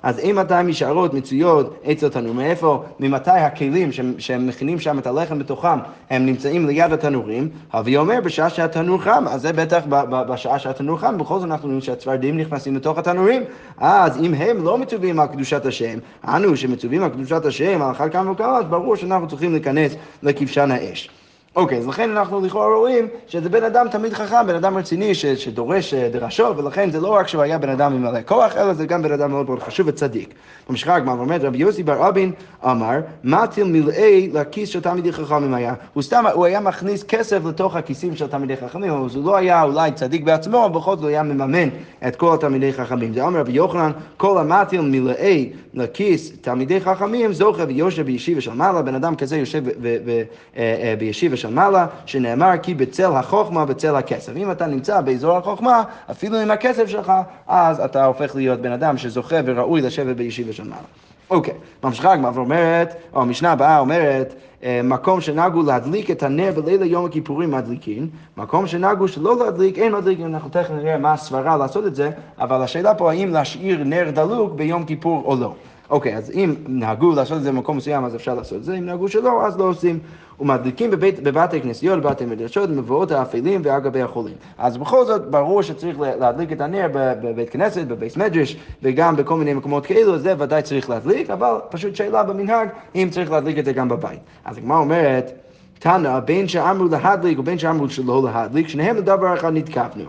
אז 0.04 0.20
אם 0.20 0.36
מתי 0.40 0.54
משערות 0.64 1.14
מצויות 1.14 1.84
אצל 1.92 2.10
תנור, 2.10 2.34
מאיפה, 2.34 2.84
ממתי 3.00 3.32
הכלים 3.32 3.92
שהם 4.18 4.48
מכינים 4.48 4.80
שם 4.80 5.00
את 5.00 5.08
הלחם 5.08 5.40
בתוכם 5.40 5.80
הם 6.12 6.26
נמצאים 6.26 6.68
ליד 6.68 6.94
התנורים, 6.94 7.50
אבי 7.74 7.98
אומר 7.98 8.22
בשעה 8.24 8.50
שהתנור 8.50 9.02
חם, 9.02 9.24
אז 9.28 9.42
זה 9.42 9.54
בטח 9.54 9.82
בשעה 10.30 10.60
שהתנור 10.60 11.00
חם, 11.00 11.18
בכל 11.18 11.40
זאת 11.40 11.50
אנחנו 11.50 11.68
רואים 11.68 11.82
שהצפרדים 11.82 12.38
נכנסים 12.38 12.76
לתוך 12.76 12.98
התנורים, 12.98 13.44
אז 13.78 14.18
אם 14.18 14.34
הם 14.34 14.64
לא 14.64 14.78
מצווים 14.78 15.20
על 15.20 15.28
קדושת 15.28 15.66
השם, 15.66 16.00
אנו 16.28 16.58
שמצווים 16.58 17.04
על 17.04 17.10
קדושת 17.10 17.46
השם, 17.46 17.82
על 17.82 17.92
אחת 17.92 18.12
כמה 18.12 18.32
וכמה, 18.32 18.58
אז 18.58 18.66
ברור 18.66 18.96
שאנחנו 18.96 19.28
צריכים 19.28 19.52
להיכנס 19.52 19.96
לכבשן 20.24 20.72
האש. 20.72 21.10
אוקיי, 21.56 21.78
אז 21.78 21.88
לכן 21.88 22.10
אנחנו 22.10 22.42
לכאורה 22.42 22.76
רואים 22.78 23.08
שזה 23.28 23.50
בן 23.50 23.64
אדם 23.64 23.88
תמיד 23.88 24.14
חכם, 24.14 24.48
בן 24.48 24.56
אדם 24.56 24.78
רציני 24.78 25.16
ש, 25.16 25.26
שדורש 25.26 25.94
אה, 25.94 26.10
דרשות, 26.10 26.58
ולכן 26.58 26.92
זה 26.92 27.00
לא 27.00 27.08
רק 27.08 27.28
שהוא 27.28 27.42
היה 27.42 27.58
בן 27.58 27.70
אדם 27.70 27.94
עם 27.94 28.02
מלא 28.02 28.20
כוח, 28.26 28.58
אלא 28.58 28.74
זה 28.74 28.86
גם 28.86 29.02
בן 29.02 29.12
אדם 29.12 29.32
מאוד 29.32 29.46
מאוד 29.46 29.60
חשוב 29.60 29.88
וצדיק. 29.88 30.34
ממשיכה 30.70 30.96
הגמרא 30.96 31.16
ואומרת, 31.16 31.44
רבי 31.44 31.58
יוסי 31.58 31.84
בר 31.84 32.10
אבין 32.10 32.32
אמר, 32.66 33.00
מטיל 33.24 33.64
מלאי 33.64 34.30
לכיס 34.34 34.70
של 34.70 34.82
תלמידי 34.82 35.14
חכמים 35.14 35.54
היה. 35.54 35.74
הוא 35.94 36.04
סתם, 36.04 36.24
הוא 36.34 36.46
היה 36.46 36.60
מכניס 36.60 37.04
כסף 37.04 37.46
לתוך 37.46 37.76
הכיסים 37.76 38.16
של 38.16 38.28
תלמידי 38.28 38.58
חכמים, 38.58 38.92
אבל 38.92 39.10
הוא 39.16 39.26
לא 39.26 39.36
היה 39.36 39.64
אולי 39.64 39.92
צדיק 39.92 40.24
בעצמו, 40.24 40.66
אבל 40.66 40.74
בכל 40.74 40.96
זאת 40.96 41.02
הוא 41.02 41.10
היה 41.10 41.24
מממן 41.24 41.70
את 42.08 42.16
כל 42.16 42.34
התלמידי 42.34 42.74
חכמים. 42.74 43.14
זה 43.14 43.24
אומר 43.24 43.40
רבי 43.40 43.52
יוחנן, 43.52 43.92
כל 44.18 44.38
המטיל 44.38 44.82
מלאי 44.82 45.50
לכיס 45.74 46.32
תלמידי 46.42 46.82
חכמים, 46.82 47.34
זוכה 47.34 47.64
ויושב 47.68 48.06
בישיבה 48.06 48.42
של 48.42 48.54
מעלה, 48.54 48.82
בן 48.82 48.96
אדם 48.96 49.16
כזה 49.16 49.38
יושב 49.38 49.64
אה, 49.68 50.24
אה, 50.58 50.96
בישיבה 51.00 51.38
מעלה, 51.50 51.88
שנאמר 52.06 52.52
כי 52.64 52.74
בצל 52.74 53.12
החוכמה 53.12 53.66
בצל 53.66 53.96
הכסף. 53.96 54.34
אם 54.36 54.52
אתה 54.52 54.68
נמצא 54.68 55.02
באזור 55.02 55.38
החוכמה, 55.38 55.84
אפילו 56.12 56.40
עם 56.40 56.52
הכסף 56.52 56.88
שלך, 56.88 57.14
אז 57.48 57.80
אתה 57.80 58.06
הופך 58.06 58.36
להיות 58.36 58.60
בן 58.60 58.72
אדם 58.72 58.98
שזוכה 58.98 59.36
וראוי 59.46 59.82
לשבת 59.82 60.16
בישיבה 60.16 60.54
של 60.54 60.64
מעלה. 60.64 60.82
אוקיי, 61.30 61.54
ממשיכה 61.84 62.14
הגמרא 62.14 62.32
ואומרת, 62.34 62.96
או 63.14 63.22
המשנה 63.22 63.52
הבאה 63.52 63.80
אומרת, 63.80 64.36
אה, 64.64 64.82
מקום 64.84 65.22
שנהגו 65.22 65.62
להדליק 65.62 66.12
את 66.12 66.24
הנר 66.24 66.52
בלילה 66.56 66.86
יום 66.86 67.06
הכיפורים 67.06 67.52
מדליקין, 67.52 68.08
מקום 68.38 68.68
שנהגו 68.68 69.08
שלא 69.08 69.40
להדליק 69.40 69.78
אין 69.78 69.94
מדליקים, 69.94 70.26
אנחנו 70.26 70.50
תכף 70.50 70.72
נראה 70.72 70.98
מה 70.98 71.14
הסברה 71.14 71.58
לעשות 71.58 71.86
את 71.86 71.96
זה, 71.96 72.10
אבל 72.40 72.62
השאלה 72.62 72.96
פה 72.96 73.12
האם 73.12 73.30
להשאיר 73.30 73.84
נר 73.84 74.12
דלוק 74.14 74.54
ביום 74.54 74.86
כיפור 74.86 75.24
או 75.26 75.36
לא. 75.36 75.54
אוקיי, 75.92 76.18
אז 76.18 76.32
אם 76.32 76.56
נהגו 76.68 77.12
לעשות 77.12 77.38
את 77.38 77.44
זה 77.44 77.52
במקום 77.52 77.78
מסוים, 77.78 78.06
אז 78.06 78.16
אפשר 78.16 78.34
לעשות 78.34 78.58
את 78.58 78.64
זה, 78.64 78.78
אם 78.78 78.86
נהגו 78.86 79.08
שלא, 79.08 79.46
אז 79.46 79.60
לא 79.60 79.64
עושים. 79.64 80.00
ומדליקים 80.40 80.92
בבית, 80.92 81.24
בבתי 81.24 81.62
כנסיות, 81.62 82.00
בבתי 82.00 82.26
מדרשות, 82.26 82.70
מבואות 82.70 83.12
האפלים 83.12 83.62
ועל 83.64 83.82
גבי 83.82 84.02
החולים. 84.02 84.34
אז 84.58 84.78
בכל 84.78 85.06
זאת, 85.06 85.32
ברור 85.32 85.62
שצריך 85.62 86.00
להדליק 86.00 86.52
את 86.52 86.62
הנר 86.62 86.88
בבית 86.94 87.50
כנסת, 87.50 87.86
בבית 87.88 88.18
מדרש, 88.18 88.58
וגם 88.84 89.16
בכל 89.16 89.38
מיני 89.38 89.54
מקומות 89.54 89.86
כאלו, 89.86 90.18
זה 90.18 90.36
ודאי 90.38 90.62
צריך 90.62 90.90
להדליק, 90.90 91.30
אבל 91.30 91.54
פשוט 91.70 91.96
שאלה 91.96 92.24
במנהג, 92.24 92.70
אם 92.96 93.08
צריך 93.12 93.32
להדליק 93.32 93.60
את 93.60 93.66
זה 93.66 93.74
גם 93.74 93.90
בבית. 93.90 94.20
אז 94.46 94.58
הגמרא 94.58 94.78
אומרת, 94.78 95.32
תנא, 95.80 96.20
בין 96.20 96.48
שאמרו 96.48 96.88
להדליק 96.92 97.40
ובין 97.40 97.60
שאמרו 97.60 97.90
שלא 97.90 98.24
להדליק, 98.24 98.68
שניהם 98.68 98.98
לדבר 98.98 99.34
אחד 99.34 99.54
נתקפנו. 99.54 100.04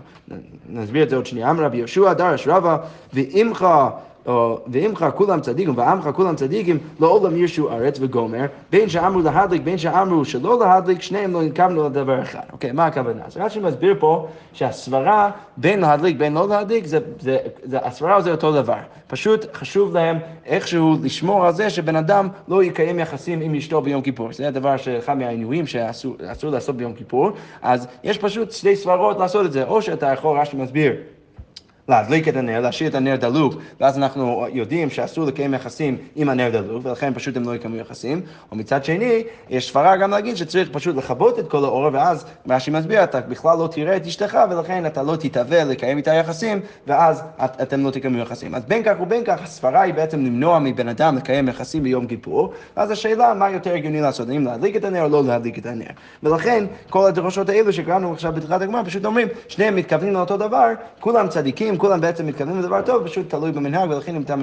נסביר 0.69 1.03
את 1.03 1.09
זה 1.09 1.15
עוד 1.15 1.25
שנייה. 1.25 1.49
אמר 1.49 1.63
רבי 1.63 1.77
יהושע, 1.77 2.13
דרש 2.13 2.47
רבא, 2.47 2.77
ואימך 3.13 3.67
ואמך 4.67 5.05
כולם 5.15 5.41
צדיקים 5.41 5.77
ועמך 5.77 6.09
כולם 6.15 6.35
צדיקים 6.35 6.77
לעולם 6.99 7.37
ירשו 7.37 7.71
ארץ 7.71 7.97
וגומר 8.01 8.45
בין 8.71 8.89
שאמרו 8.89 9.21
להדליק 9.21 9.61
בין 9.61 9.77
שאמרו 9.77 10.25
שלא 10.25 10.59
להדליק 10.59 11.01
שניהם 11.01 11.33
לא 11.33 11.43
נתכוונו 11.43 11.85
לדבר 11.85 12.21
אחד. 12.21 12.39
אוקיי, 12.51 12.71
מה 12.71 12.85
הכוונה? 12.85 13.21
אז 13.25 13.37
רש"י 13.37 13.59
מסביר 13.59 13.95
פה 13.99 14.27
שהסברה 14.53 15.31
בין 15.57 15.79
להדליק 15.79 16.17
בין 16.17 16.33
לא 16.33 16.47
להדליק 16.49 16.85
זה, 16.85 16.99
זה, 17.19 17.37
זה, 17.63 17.77
הסברה 17.83 18.21
זה 18.21 18.31
אותו 18.31 18.51
דבר. 18.51 18.77
פשוט 19.07 19.45
חשוב 19.53 19.93
להם 19.93 20.17
איכשהו 20.45 20.95
לשמור 21.03 21.45
על 21.45 21.53
זה 21.53 21.69
שבן 21.69 21.95
אדם 21.95 22.27
לא 22.47 22.63
יקיים 22.63 22.99
יחסים 22.99 23.41
עם 23.41 23.55
אשתו 23.55 23.81
ביום 23.81 24.01
כיפור. 24.01 24.33
זה 24.33 24.47
הדבר 24.47 24.77
שאחד 24.77 25.17
מהעינויים 25.17 25.67
שאסור 25.67 26.51
לעשות 26.51 26.77
ביום 26.77 26.93
כיפור. 26.93 27.31
אז 27.61 27.87
יש 28.03 28.17
פשוט 28.17 28.51
שתי 28.51 28.75
סברות 28.75 29.19
לעשות 29.19 29.45
את 29.45 29.51
זה. 29.51 29.63
או 29.63 29.81
שאתה 29.81 30.05
יכול, 30.05 30.39
רש"י 30.39 30.57
מסביר 30.57 30.93
להדליק 31.87 32.27
את 32.27 32.35
הנר, 32.35 32.59
להשאיר 32.59 32.89
את 32.89 32.95
הנר 32.95 33.15
דלוק, 33.15 33.53
ואז 33.81 33.97
אנחנו 33.97 34.45
יודעים 34.53 34.89
שאסור 34.89 35.25
לקיים 35.25 35.53
יחסים 35.53 35.97
עם 36.15 36.29
הנר 36.29 36.49
דלוק, 36.49 36.85
ולכן 36.85 37.13
פשוט 37.13 37.37
הם 37.37 37.43
לא 37.43 37.55
יקיימו 37.55 37.75
יחסים. 37.75 38.21
או 38.51 38.55
מצד 38.55 38.85
שני, 38.85 39.23
יש 39.49 39.69
סברה 39.69 39.97
גם 39.97 40.11
להגיד 40.11 40.37
שצריך 40.37 40.69
פשוט 40.71 40.95
לכבות 40.95 41.39
את 41.39 41.49
כל 41.49 41.63
האור, 41.63 41.89
ואז 41.93 42.25
רש"י 42.49 42.71
מסביר, 42.71 43.03
אתה 43.03 43.21
בכלל 43.21 43.57
לא 43.57 43.67
תראה 43.67 43.95
את 43.95 44.05
אשתך, 44.05 44.37
ולכן 44.49 44.85
אתה 44.85 45.03
לא 45.03 45.15
תתהווה 45.15 45.63
לקיים 45.63 45.97
איתה 45.97 46.13
יחסים, 46.13 46.59
ואז 46.87 47.23
את, 47.45 47.61
אתם 47.61 47.85
לא 47.85 47.91
תקיימו 47.91 48.17
יחסים. 48.17 48.55
אז 48.55 48.65
בין 48.65 48.83
כך 48.83 48.95
ובין 49.01 49.23
כך, 49.25 49.43
הסברה 49.43 49.81
היא 49.81 49.93
בעצם 49.93 50.25
למנוע 50.25 50.59
מבן 50.59 50.87
אדם 50.87 51.17
לקיים 51.17 51.47
יחסים 51.47 51.83
ביום 51.83 52.07
כיפור, 52.07 52.53
ואז 52.77 52.91
השאלה 52.91 53.33
מה 53.33 53.49
יותר 53.49 53.73
הגיוני 53.73 54.01
לעשות, 54.01 54.29
האם 54.29 54.45
להדליק 54.45 54.75
את 54.75 54.85
הנר 54.85 55.03
או 55.03 55.09
לא 55.09 55.23
להדליק 55.23 55.57
את 55.57 55.65
הנר. 55.65 55.85
ולכן, 56.23 56.65
כל 56.89 57.07
הדרשות 57.07 57.49
האלו 57.49 57.73
שקראנו 57.73 58.13
עכשיו 58.13 58.33
בתחילת 58.33 58.61
הגמרא, 58.61 58.83
פשוט 58.85 59.05
אומרים, 59.05 59.27
שניהם 59.47 59.75
מתכוונים 59.75 60.13
לאותו 60.13 60.37
דבר, 60.37 60.67
כולם 60.99 61.27
צדיקים, 61.27 61.72
כולם 61.77 62.01
בעצם 62.01 62.27
מתכוונים 62.27 62.59
לדבר 62.59 62.81
טוב, 62.81 63.07
פשוט 63.07 63.29
תלוי 63.29 63.51
במנהג, 63.51 63.89
ולכן 63.89 64.15
אם 64.15 64.21
אתה 64.21 64.35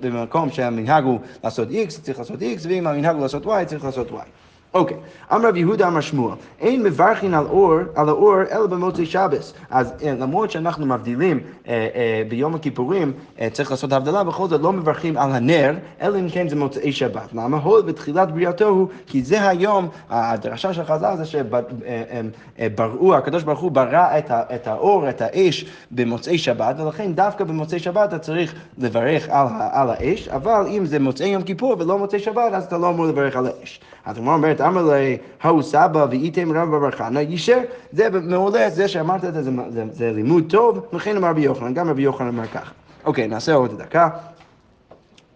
במקום 0.00 0.50
שהמנהג 0.50 1.04
הוא 1.04 1.20
לעשות 1.44 1.68
X, 1.68 2.00
צריך 2.02 2.18
לעשות 2.18 2.40
X, 2.40 2.66
ואם 2.68 2.86
המנהג 2.86 3.14
הוא 3.14 3.22
לעשות 3.22 3.46
Y, 3.46 3.64
צריך 3.66 3.84
לעשות 3.84 4.10
Y. 4.10 4.47
אוקיי, 4.74 4.96
אמר 5.32 5.48
רב 5.48 5.56
יהודה 5.56 5.88
אמר 5.88 6.00
שמואל, 6.00 6.34
אין 6.60 6.82
מברכין 6.82 7.34
על 7.34 7.46
אור, 7.46 7.74
על 7.94 8.08
האור, 8.08 8.34
אלא 8.50 8.66
במוצאי 8.66 9.06
שבס. 9.06 9.54
אז 9.70 9.92
אה, 10.02 10.14
למרות 10.20 10.50
שאנחנו 10.50 10.86
מבדילים 10.86 11.40
אה, 11.68 11.88
אה, 11.94 12.22
ביום 12.28 12.54
הכיפורים, 12.54 13.12
אה, 13.40 13.48
צריך 13.52 13.70
לעשות 13.70 13.92
הבדלה, 13.92 14.24
בכל 14.24 14.48
זאת 14.48 14.60
לא 14.60 14.72
מברכים 14.72 15.18
על 15.18 15.32
הנר, 15.32 15.74
אלא 16.02 16.18
אם 16.18 16.28
כן 16.28 16.48
זה 16.48 16.56
מוצאי 16.56 16.92
שבת. 16.92 17.32
למה? 17.32 17.56
הול 17.56 17.82
בתחילת 17.82 18.30
בריאתו 18.30 18.64
הוא, 18.64 18.88
כי 19.06 19.22
זה 19.22 19.48
היום, 19.48 19.88
הדרשה 20.10 20.74
של 20.74 20.84
חז"ל 20.84 21.16
זה 21.16 21.24
שבראו, 21.24 23.14
הקדוש 23.14 23.42
ברוך 23.42 23.60
הוא 23.60 23.70
ברא 23.70 24.18
את, 24.18 24.30
ה, 24.30 24.42
את 24.54 24.66
האור, 24.66 25.08
את 25.08 25.22
האש, 25.22 25.64
במוצאי 25.90 26.38
שבת, 26.38 26.80
ולכן 26.80 27.12
דווקא 27.12 27.44
במוצאי 27.44 27.78
שבת 27.78 28.08
אתה 28.08 28.18
צריך 28.18 28.54
לברך 28.78 29.28
על, 29.28 29.46
על 29.72 29.90
האש, 29.90 30.28
אבל 30.28 30.66
אם 30.68 30.86
זה 30.86 30.98
מוצאי 30.98 31.28
יום 31.28 31.42
כיפור 31.42 31.76
ולא 31.78 31.98
מוצאי 31.98 32.18
שבת, 32.18 32.52
אז 32.52 32.64
אתה 32.64 32.78
לא 32.78 32.88
אמור 32.88 33.06
לברך 33.06 33.36
על 33.36 33.46
האש. 33.46 33.80
אז 34.06 34.16
הגמרא 34.16 34.34
אומרת, 34.34 34.57
אמר 34.60 34.82
לי, 34.82 35.18
ההוא 35.42 35.62
סבא 35.62 36.06
ואיתם 36.10 36.52
רב 36.52 36.76
בר 36.76 36.90
חנא, 36.90 37.18
יישר, 37.18 37.58
זה 37.92 38.08
מעולה, 38.22 38.70
זה 38.70 38.88
שאמרת 38.88 39.24
את 39.24 39.34
זה, 39.34 39.42
זה, 39.42 39.50
זה, 39.68 39.84
זה 39.92 40.12
לימוד 40.12 40.44
טוב, 40.48 40.86
וכן 40.92 41.16
אמר 41.16 41.28
רבי 41.28 41.40
יוחנן, 41.40 41.74
גם 41.74 41.90
רבי 41.90 42.02
יוחנן 42.02 42.28
אמר 42.28 42.46
ככה. 42.46 42.70
אוקיי, 43.04 43.28
נעשה 43.28 43.54
עוד 43.54 43.78
דקה. 43.78 44.08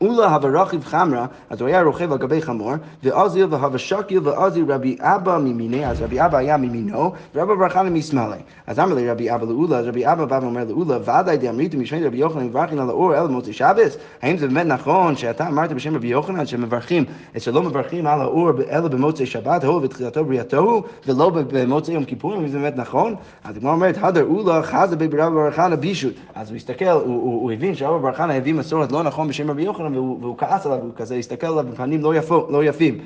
אולה 0.03 0.35
הווה 0.35 0.63
רכיב 0.63 0.85
חמרה, 0.85 1.27
אז 1.51 1.61
הוא 1.61 1.69
היה 1.69 1.83
רוכב 1.83 2.13
על 2.13 2.19
גבי 2.19 2.43
חמור, 2.43 2.73
ואוזיל 3.03 3.47
והווה 3.51 3.79
שקיל 3.79 4.21
ואוזיל 4.23 4.73
רבי 4.73 4.97
אבא 5.01 5.39
ממיני, 5.39 5.87
אז 5.87 6.03
רבי 6.03 6.21
אבא 6.21 6.39
היה 6.39 6.57
ממינו, 6.57 7.13
ורבי 7.35 7.57
בר 7.57 7.69
חנא 7.69 7.91
משמאלי. 7.91 8.37
אז 8.67 8.79
אמר 8.79 8.95
לי 8.95 9.11
רבי 9.11 9.35
אבא 9.35 9.47
לאולה, 9.47 9.79
אז 9.79 9.87
רבי 9.87 10.07
אבא 10.07 10.25
בא 10.25 10.39
ואומר 10.43 10.65
לאולה, 10.69 10.99
ודאי 11.03 11.37
דאמריתם 11.37 11.81
משמי 11.81 12.07
רבי 12.07 12.17
יוחנן 12.17 12.45
מברכים 12.45 12.79
על 12.79 12.89
האור 12.89 13.15
אל 13.15 13.27
מוצאי 13.27 13.53
שבס? 13.53 13.97
האם 14.23 14.37
זה 14.37 14.49
באמת 14.49 14.67
נכון 14.67 15.17
שאתה 15.17 15.49
אמרת 15.49 15.73
בשם 15.73 15.97
רבי 15.97 16.09
יוחנן 16.09 16.47
שמברכים, 16.47 17.05
שלא 17.39 17.63
מברכים 17.63 18.07
על 18.07 18.21
האור 18.21 18.51
אלא 18.71 18.89
במוצאי 18.89 19.27
שבת, 19.27 19.65
הוא 19.65 19.81
ותחילתו 19.83 20.25
בריאתו, 20.25 20.83
ולא 21.07 21.31
במוצאי 21.35 21.95
יום 21.95 22.05
כיפורים, 22.05 22.41
אם 22.41 22.49
זה 22.49 22.59
באמת 22.59 22.77
נכון? 22.77 23.15
אז 23.45 23.57
הגמרא 23.57 23.73
אומרת, 23.73 23.99
הדר 24.01 24.25
אולה 24.25 24.63
חזה 24.63 24.97
ברבי 24.97 25.17
בר 25.17 25.51
חנא 25.51 25.77
בישות. 25.77 26.13
אז 26.35 26.49
הוא 26.49 26.57
הסתכל, 26.57 26.85
הוא 26.85 27.53
הבין 27.53 27.75
שרבי 27.75 28.03
בר 28.03 28.13
חנא 28.13 28.33
הביא 28.33 28.55
מסורת 28.55 28.93
לא 28.93 29.03
נכון 29.03 29.29
בשם 29.29 29.51
רבי 29.51 29.63
יוחנן, 29.63 29.92
והוא, 29.95 30.19
והוא 30.21 30.39
כעס 30.39 30.67
עליו, 30.67 30.79
הוא 30.79 30.91
כזה 30.97 31.15
הסתכל 31.15 31.47
עליו 31.47 31.65
בפנים 31.73 32.01
לא, 32.01 32.15
יפו, 32.15 32.47
לא 32.51 32.65
יפים. 32.65 32.99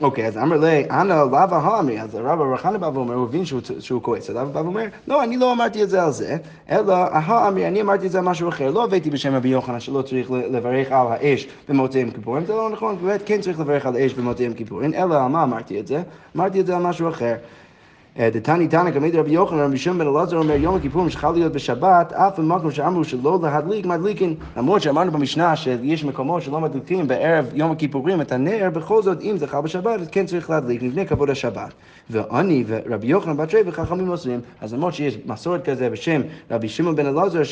אוקיי, 0.00 0.26
אז 0.26 0.38
אמר 0.38 0.56
לי, 0.56 0.84
אנא 0.90 1.12
לאו 1.12 1.38
האמרי, 1.38 2.00
אז 2.00 2.14
הרב 2.14 2.40
הרחנה 2.40 2.78
בא 2.78 2.90
ואומר, 2.94 3.14
הוא 3.14 3.24
הבין 3.24 3.44
שהוא, 3.44 3.60
שהוא 3.80 4.02
כועס 4.02 4.30
עליו, 4.30 4.48
בא 4.52 4.58
ואומר, 4.58 4.84
לא, 5.08 5.24
אני 5.24 5.36
לא 5.36 5.52
אמרתי 5.52 5.82
את 5.82 5.90
זה 5.90 6.02
על 6.02 6.12
זה, 6.12 6.36
אלא 6.70 6.94
האמרי, 6.94 7.68
אני 7.68 7.80
אמרתי 7.80 8.06
את 8.06 8.10
זה 8.10 8.18
על 8.18 8.24
משהו 8.24 8.48
אחר, 8.48 8.70
לא 8.70 8.84
הבאתי 8.84 9.10
בשם 9.10 9.34
רבי 9.34 9.48
יוחנן 9.48 9.80
שלא 9.80 10.02
צריך 10.02 10.30
לברך 10.30 10.92
על 10.92 11.06
האש 11.10 11.48
במוצאי 11.68 12.00
יום 12.00 12.10
כיפורים, 12.10 12.44
זה 12.46 12.52
לא 12.52 12.70
נכון, 12.70 12.96
באמת 13.02 13.22
כן 13.26 13.40
צריך 13.40 13.60
לברך 13.60 13.86
על 13.86 13.96
האש 13.96 14.14
במוצאי 14.14 14.44
יום 14.44 14.54
כיפורים, 14.54 14.94
אלא 14.94 15.14
על 15.14 15.26
מה 15.28 15.42
אמרתי 15.42 15.80
את 15.80 15.86
זה? 15.86 16.02
אמרתי 16.36 16.60
את 16.60 16.66
זה 16.66 16.76
על 16.76 16.82
משהו 16.82 17.08
אחר. 17.08 17.34
דתני 18.20 18.68
תנא 18.68 18.90
כמד 18.90 19.16
רבי 19.16 19.30
יוחנן, 19.30 19.58
רבי 19.58 19.78
שמעון 19.78 19.98
בן 19.98 20.06
אלעזר 20.06 20.36
אומר 20.36 20.54
יום 20.54 20.76
הכיפורים 20.76 21.10
שחל 21.10 21.30
להיות 21.30 21.52
בשבת, 21.52 22.12
אף 22.12 22.38
במקום 22.38 22.70
שאמרו 22.70 23.04
שלא 23.04 23.38
להדליק 23.42 23.86
מדליקין, 23.86 24.34
למרות 24.56 24.82
שאמרנו 24.82 25.12
במשנה 25.12 25.56
שיש 25.56 26.04
מקומות 26.04 26.42
שלא 26.42 26.60
מדליקים 26.60 27.08
בערב 27.08 27.46
יום 27.54 27.70
הכיפורים 27.70 28.20
את 28.20 28.32
הנר, 28.32 28.70
בכל 28.72 29.02
זאת 29.02 29.22
אם 29.22 29.36
זה 29.36 29.46
חל 29.46 29.60
בשבת 29.60 30.00
אז 30.00 30.08
כן 30.12 30.26
צריך 30.26 30.50
להדליק 30.50 30.82
לפני 30.82 31.06
כבוד 31.06 31.30
השבת. 31.30 31.74
ואני 32.10 32.64
ורבי 32.66 33.06
יוחנן 33.06 33.36
בת 33.36 33.54
רי 33.54 33.60
וחכמים 33.66 34.08
אוסרים, 34.08 34.40
אז 34.60 34.74
למרות 34.74 34.94
שיש 34.94 35.18
מסורת 35.26 35.64
כזה 35.64 35.90
בשם 35.90 36.20
רבי 36.50 36.68
שמעון 36.68 36.96
בן 36.96 37.06
אלעזר 37.06 37.42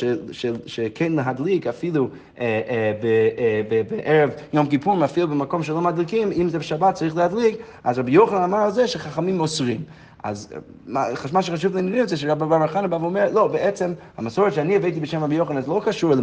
שכן 0.67 1.13
להדליק 1.13 1.67
אפילו 1.67 2.09
אה, 2.41 2.61
אה, 2.69 3.63
בערב 3.89 4.31
יום 4.53 4.67
כיפורים, 4.67 5.03
אפילו 5.03 5.29
במקום 5.29 5.63
שלא 5.63 5.81
מדליקים, 5.81 6.33
אם 6.33 6.49
זה 6.49 6.59
בשבת 6.59 6.95
צריך 6.95 7.17
להדליק, 7.17 7.57
אז 7.85 7.99
רבי 7.99 8.13
יוחנן 8.13 8.43
אמר 8.43 8.59
על 8.59 8.71
זה 8.71 8.87
שחכמים 8.87 9.41
אוסרים. 9.41 9.81
אז 10.27 10.49
מה, 10.87 11.05
מה 11.33 11.43
שחשוב 11.43 11.77
לעניין 11.77 12.07
זה 12.07 12.17
שרבי 12.17 12.47
בר 12.47 12.67
חנא 12.67 12.87
בא 12.87 12.97
ואומר, 12.97 13.31
לא, 13.33 13.47
בעצם 13.47 13.93
המסורת 14.17 14.53
שאני 14.53 14.77
הבאתי 14.77 15.01
בשם 15.01 15.25
רבי 15.25 15.35
יוחנן 15.35 15.61
זה 15.61 15.71
לא 15.71 15.83
קשור 15.85 16.15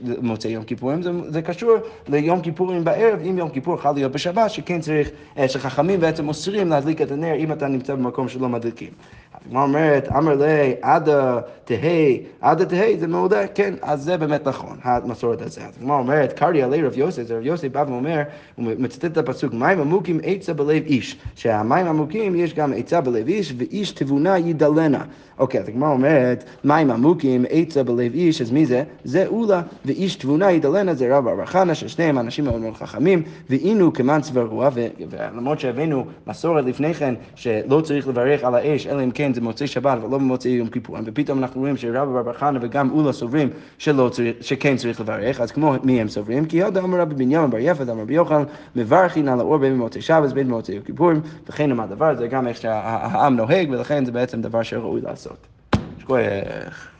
למוצאי 0.00 0.50
יום 0.50 0.64
כיפורים, 0.64 1.02
זה, 1.02 1.10
זה 1.28 1.42
קשור 1.42 1.76
ליום 2.08 2.40
כיפורים 2.40 2.84
בערב, 2.84 3.20
אם 3.30 3.38
יום 3.38 3.48
כיפור 3.48 3.76
חל 3.76 3.92
להיות 3.92 4.12
בשבת, 4.12 4.50
שכן 4.50 4.80
צריך, 4.80 5.10
שחכמים 5.46 6.00
בעצם 6.00 6.28
אוסרים 6.28 6.68
להדליק 6.68 7.02
את 7.02 7.10
הנר 7.10 7.34
אם 7.34 7.52
אתה 7.52 7.68
נמצא 7.68 7.94
במקום 7.94 8.28
שלא 8.28 8.48
מדליקים. 8.48 8.90
הגמרא 9.46 9.62
אומרת, 9.62 10.08
אמר 10.08 10.34
לי, 10.34 10.74
עדה 10.82 11.40
תהי, 11.64 12.22
עדה 12.40 12.64
תהי 12.64 12.98
זה 12.98 13.06
מעודה, 13.06 13.46
כן, 13.46 13.74
אז 13.82 14.02
זה 14.02 14.16
באמת 14.16 14.48
נכון, 14.48 14.76
המסורת 14.82 15.42
הזה. 15.42 15.60
אז 15.60 15.74
הגמרא 15.80 15.98
אומרת, 15.98 16.32
קרעי 16.32 16.62
עלי 16.62 16.82
רב 16.82 16.98
יוסף, 16.98 17.30
רב 17.30 17.46
יוסף 17.46 17.68
בא 17.68 17.84
ואומר, 17.88 18.22
הוא 18.54 18.66
מצטט 18.78 19.04
את 19.04 19.18
הפסוק, 19.18 19.54
מים 19.54 19.80
עמוקים 19.80 20.20
עצה 20.22 20.52
בלב 20.52 20.82
איש, 20.86 21.16
שהמים 21.34 21.86
עמוקים 21.86 22.34
יש 22.34 22.54
גם 22.54 22.72
עצה 22.76 23.00
בלב 23.00 23.28
איש, 23.28 23.54
ואיש 23.58 23.92
תבונה 23.92 24.38
ידלנה. 24.38 25.04
אוקיי, 25.38 25.60
אז 25.60 25.68
הגמרא 25.68 25.90
אומרת, 25.90 26.44
מים 26.64 26.90
עמוקים, 26.90 27.44
עצה 27.50 27.82
בלב 27.82 28.14
איש, 28.14 28.42
אז 28.42 28.50
מי 28.50 28.66
זה? 28.66 28.82
זה 29.04 29.26
אולה, 29.26 29.62
ואיש 29.84 30.16
תבונה 30.16 30.52
ידלנה 30.52 30.94
זה 30.94 31.16
רב 31.16 31.24
בר 31.24 31.46
חנא, 31.46 31.74
ששניהם 31.74 32.18
אנשים 32.18 32.44
מאוד 32.44 32.60
מאוד 32.60 32.74
חכמים, 32.74 33.22
ואינו 33.50 33.92
כמן 33.92 34.20
צבא 34.20 34.44
ולמרות 35.10 35.60
שהבאנו 35.60 36.04
מסורת 36.26 36.64
לפני 36.64 36.94
כן, 36.94 37.14
שלא 37.34 37.80
צריך 37.80 38.08
לברך 38.08 38.44
על 38.44 38.54
האש, 38.54 38.86
אלא 38.86 39.04
אם 39.04 39.10
כן 39.10 39.31
זה 39.34 39.40
מוצאי 39.40 39.66
שבת 39.66 39.98
ולא 40.04 40.18
במוצאי 40.18 40.50
יום 40.50 40.68
כיפורים, 40.68 41.04
ופתאום 41.06 41.38
אנחנו 41.38 41.60
רואים 41.60 41.76
שרב 41.76 42.20
בר 42.22 42.32
חנא 42.32 42.58
וגם 42.62 42.90
אולה 42.90 43.12
סוברים 43.12 43.48
שלא 43.78 44.08
צריך, 44.08 44.36
שכן 44.40 44.76
צריך 44.76 45.00
לברך, 45.00 45.40
אז 45.40 45.50
כמו 45.50 45.74
מי 45.82 46.00
הם 46.00 46.08
סוברים? 46.08 46.44
כי 46.44 46.56
ידע 46.56 46.80
אמר 46.80 47.00
רבי 47.00 47.14
בנימין 47.14 47.50
בר 47.50 47.58
יפת, 47.58 47.88
אמר 47.88 48.02
רבי 48.02 48.14
יוחנן, 48.14 48.42
מברכין 48.76 49.28
על 49.28 49.40
האור 49.40 49.56
בין 49.56 49.72
במוצאי 49.72 50.02
שבת 50.02 50.32
בין 50.32 50.48
במוצאי 50.48 50.74
יום 50.74 50.84
כיפורים, 50.84 51.20
וכן 51.48 51.70
עם 51.70 51.80
הדבר, 51.80 52.14
זה 52.14 52.28
גם 52.28 52.48
איך 52.48 52.56
שהעם 52.56 53.36
נוהג, 53.36 53.70
ולכן 53.70 54.04
זה 54.04 54.12
בעצם 54.12 54.42
דבר 54.42 54.62
שראוי 54.62 55.00
לעשות. 55.00 55.46
שכוח. 55.98 56.92